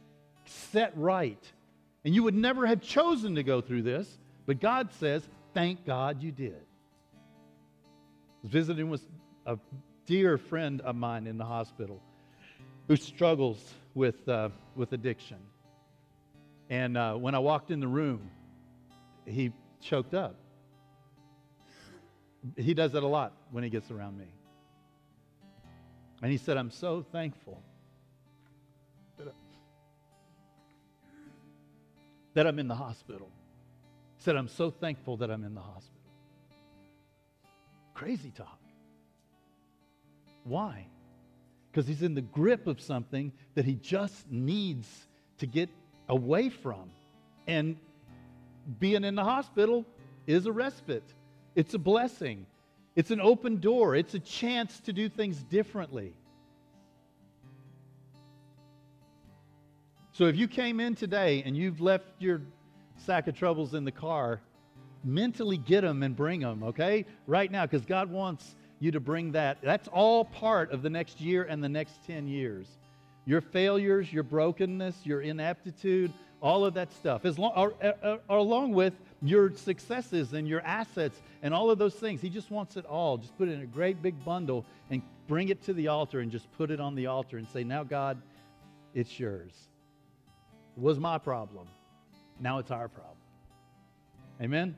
[0.46, 1.44] set right.
[2.06, 4.08] And you would never have chosen to go through this,
[4.46, 6.62] but God says, thank God you did.
[7.14, 9.04] I was visiting with
[9.48, 9.58] a
[10.06, 12.02] dear friend of mine in the hospital
[12.88, 15.38] who struggles with, uh, with addiction.
[16.72, 18.32] And uh, when I walked in the room,
[19.26, 19.52] he
[19.82, 20.38] choked up.
[22.56, 24.28] He does that a lot when he gets around me.
[26.22, 27.62] And he said, I'm so thankful
[32.36, 33.30] that I'm in the hospital.
[34.20, 36.00] Said, I'm so thankful that I'm in the hospital.
[37.94, 38.60] Crazy talk.
[40.46, 40.88] Why?
[41.70, 44.88] Because he's in the grip of something that he just needs
[45.40, 45.70] to get
[46.12, 46.92] away from.
[47.48, 47.78] And
[48.80, 49.86] being in the hospital
[50.28, 51.04] is a respite,
[51.56, 52.46] it's a blessing,
[52.96, 56.14] it's an open door, it's a chance to do things differently.
[60.12, 62.42] So if you came in today and you've left your
[62.98, 64.42] sack of troubles in the car,
[65.04, 67.06] mentally get them and bring them, okay?
[67.26, 69.60] Right now, because God wants you to bring that.
[69.64, 72.68] That's all part of the next year and the next 10 years.
[73.26, 76.12] Your failures, your brokenness, your ineptitude,
[76.42, 80.62] all of that stuff, as long, or, or, or along with your successes and your
[80.62, 82.20] assets and all of those things.
[82.22, 83.18] He just wants it all.
[83.18, 86.32] Just put it in a great big bundle and bring it to the altar and
[86.32, 88.20] just put it on the altar and say, Now, God,
[88.96, 89.54] it's yours.
[90.76, 91.68] It was my problem.
[92.40, 93.18] Now it's our problem.
[94.42, 94.76] Amen?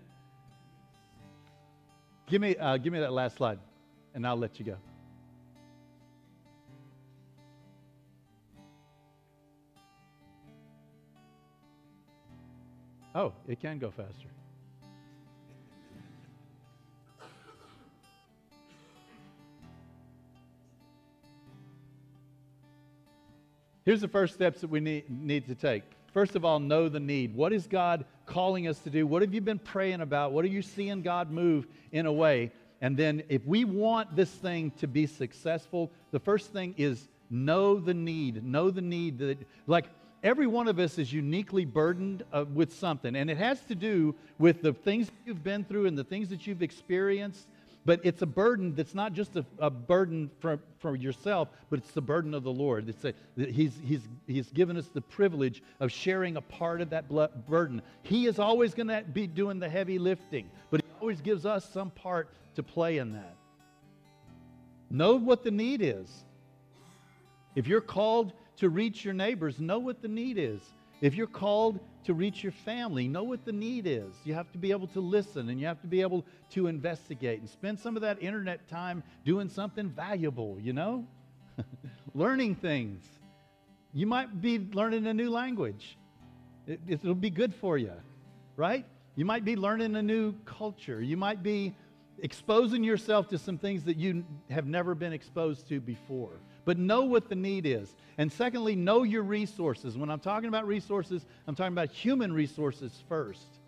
[2.27, 3.59] Give me, uh, give me that last slide,
[4.13, 4.77] and I'll let you go.
[13.15, 14.27] Oh, it can go faster.
[23.85, 25.83] Here's the first steps that we need, need to take.
[26.13, 27.35] First of all, know the need.
[27.35, 29.05] What is God calling us to do?
[29.05, 30.31] What have you been praying about?
[30.31, 32.51] What are you seeing God move in a way?
[32.81, 37.79] And then, if we want this thing to be successful, the first thing is know
[37.79, 38.43] the need.
[38.43, 39.37] Know the need that,
[39.67, 39.85] like,
[40.23, 43.15] every one of us is uniquely burdened uh, with something.
[43.15, 46.47] And it has to do with the things you've been through and the things that
[46.47, 47.47] you've experienced
[47.85, 51.91] but it's a burden that's not just a, a burden for, for yourself, but it's
[51.91, 52.87] the burden of the Lord.
[52.87, 57.09] It's a, he's, he's, he's given us the privilege of sharing a part of that
[57.47, 57.81] burden.
[58.03, 61.69] He is always going to be doing the heavy lifting, but He always gives us
[61.73, 63.35] some part to play in that.
[64.89, 66.09] Know what the need is.
[67.55, 70.61] If you're called to reach your neighbors, know what the need is.
[71.01, 73.07] If you're called to reach your family.
[73.07, 74.13] Know what the need is.
[74.23, 77.39] You have to be able to listen and you have to be able to investigate
[77.39, 81.05] and spend some of that internet time doing something valuable, you know?
[82.13, 83.03] Learning things.
[83.93, 85.97] You might be learning a new language,
[86.65, 87.93] it, it'll be good for you,
[88.55, 88.85] right?
[89.15, 90.99] You might be learning a new culture.
[90.99, 91.75] You might be
[92.23, 96.39] exposing yourself to some things that you have never been exposed to before.
[96.65, 97.93] But know what the need is.
[98.17, 99.97] And secondly, know your resources.
[99.97, 103.59] When I'm talking about resources, I'm talking about human resources first.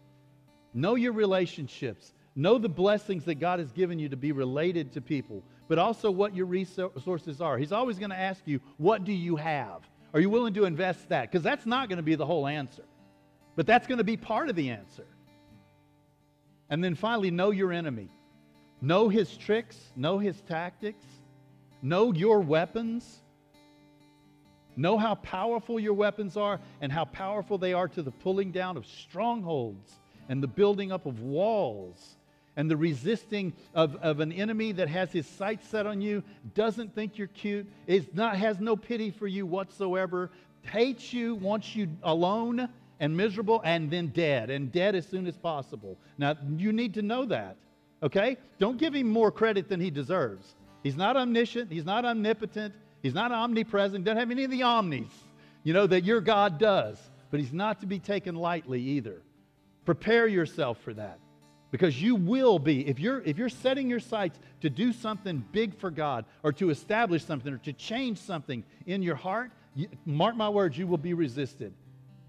[0.73, 2.13] Know your relationships.
[2.35, 6.11] Know the blessings that God has given you to be related to people, but also
[6.11, 7.57] what your resources are.
[7.57, 9.81] He's always going to ask you, What do you have?
[10.13, 11.31] Are you willing to invest that?
[11.31, 12.83] Because that's not going to be the whole answer,
[13.55, 15.05] but that's going to be part of the answer.
[16.69, 18.09] And then finally, know your enemy.
[18.81, 21.05] Know his tricks, know his tactics,
[21.86, 23.19] know your weapons,
[24.75, 28.75] know how powerful your weapons are and how powerful they are to the pulling down
[28.75, 32.17] of strongholds and the building up of walls
[32.57, 36.23] and the resisting of, of an enemy that has his sights set on you,
[36.55, 40.31] doesn't think you're cute, is not, has no pity for you whatsoever,
[40.63, 42.67] hates you, wants you alone
[42.99, 45.97] and miserable, and then dead, and dead as soon as possible.
[46.17, 47.57] Now, you need to know that.
[48.01, 48.38] Okay?
[48.57, 50.55] Don't give him more credit than he deserves.
[50.86, 54.61] He's not omniscient, he's not omnipotent, he's not omnipresent, He doesn't have any of the
[54.61, 55.09] omnis,
[55.63, 56.99] you know, that your God does.
[57.31, 59.23] But he's not to be taken lightly either.
[59.83, 61.17] Prepare yourself for that.
[61.71, 65.75] Because you will be, if you're if you're setting your sights to do something big
[65.75, 70.36] for God or to establish something or to change something in your heart, you, mark
[70.36, 71.73] my words, you will be resisted.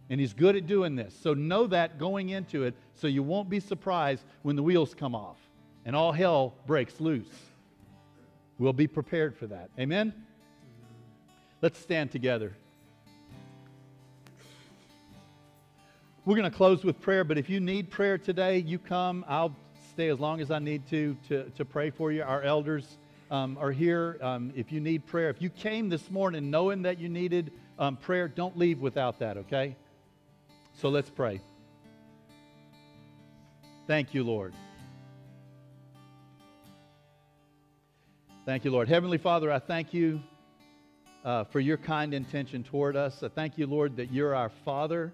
[0.09, 1.15] And he's good at doing this.
[1.21, 5.15] So know that going into it so you won't be surprised when the wheels come
[5.15, 5.37] off
[5.85, 7.29] and all hell breaks loose.
[8.59, 9.71] We'll be prepared for that.
[9.79, 10.13] Amen?
[11.63, 12.55] Let's stand together.
[16.25, 19.25] We're going to close with prayer, but if you need prayer today, you come.
[19.29, 19.55] I'll
[19.93, 22.23] stay as long as I need to to, to pray for you.
[22.23, 22.99] Our elders
[23.31, 24.19] um, are here.
[24.21, 27.97] Um, if you need prayer, if you came this morning knowing that you needed um,
[27.97, 29.77] prayer, don't leave without that, okay?
[30.75, 31.41] So let's pray.
[33.87, 34.53] Thank you, Lord.
[38.47, 38.89] Thank you, Lord.
[38.89, 40.23] Heavenly Father, I thank you
[41.25, 43.25] uh, for your kind intention toward us.
[43.25, 45.13] I thank you, Lord, that you're our Father.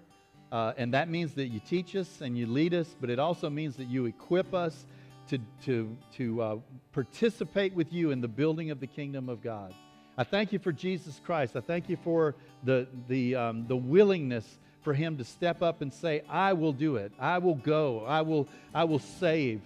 [0.51, 3.49] Uh, and that means that you teach us and you lead us, but it also
[3.49, 4.85] means that you equip us
[5.29, 6.55] to, to, to uh,
[6.91, 9.73] participate with you in the building of the kingdom of God.
[10.15, 11.55] I thank you for Jesus Christ.
[11.55, 15.91] I thank you for the, the, um, the willingness for him to step up and
[15.91, 17.11] say, I will do it.
[17.17, 18.05] I will go.
[18.05, 19.61] I will, I will save.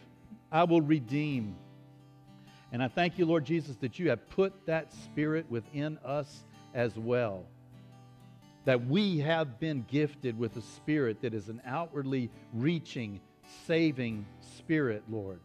[0.53, 1.57] I will redeem.
[2.71, 6.43] And I thank you, Lord Jesus, that you have put that spirit within us
[6.73, 7.45] as well.
[8.65, 13.21] That we have been gifted with a spirit that is an outwardly reaching,
[13.65, 14.25] saving
[14.57, 15.39] spirit, Lord.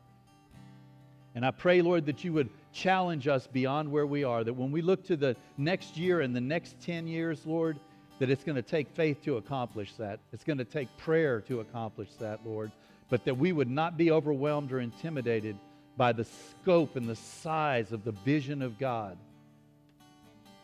[1.35, 4.71] And I pray, Lord, that you would challenge us beyond where we are, that when
[4.71, 7.79] we look to the next year and the next 10 years, Lord,
[8.19, 10.21] that it's going to take faith to accomplish that.
[10.33, 12.71] It's going to take prayer to accomplish that, Lord.
[13.09, 15.57] But that we would not be overwhelmed or intimidated
[15.97, 19.17] by the scope and the size of the vision of God.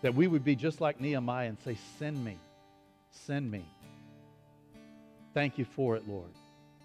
[0.03, 2.37] That we would be just like Nehemiah and say, Send me,
[3.11, 3.65] send me.
[5.35, 6.31] Thank you for it, Lord.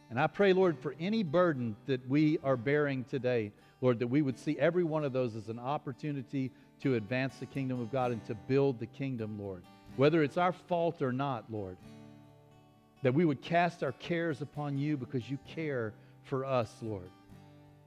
[0.09, 4.21] And I pray, Lord, for any burden that we are bearing today, Lord, that we
[4.21, 8.11] would see every one of those as an opportunity to advance the kingdom of God
[8.11, 9.63] and to build the kingdom, Lord.
[9.95, 11.77] Whether it's our fault or not, Lord,
[13.03, 17.09] that we would cast our cares upon you because you care for us, Lord.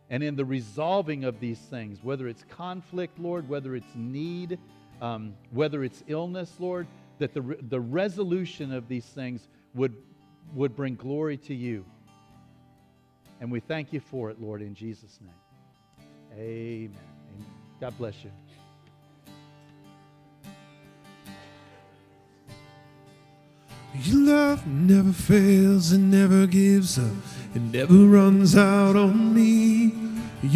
[0.08, 4.58] And in the resolving of these things, whether it's conflict, Lord, whether it's need,
[5.02, 6.86] um, whether it's illness, Lord,
[7.18, 9.94] that the, re- the resolution of these things would,
[10.54, 11.84] would bring glory to you.
[13.40, 15.30] And we thank you for it, Lord, in Jesus' name.
[16.32, 16.98] Amen.
[17.34, 17.46] Amen.
[17.80, 18.30] God bless you.
[24.02, 27.35] Your love never fails and never gives up.
[27.56, 29.90] It never runs out on me.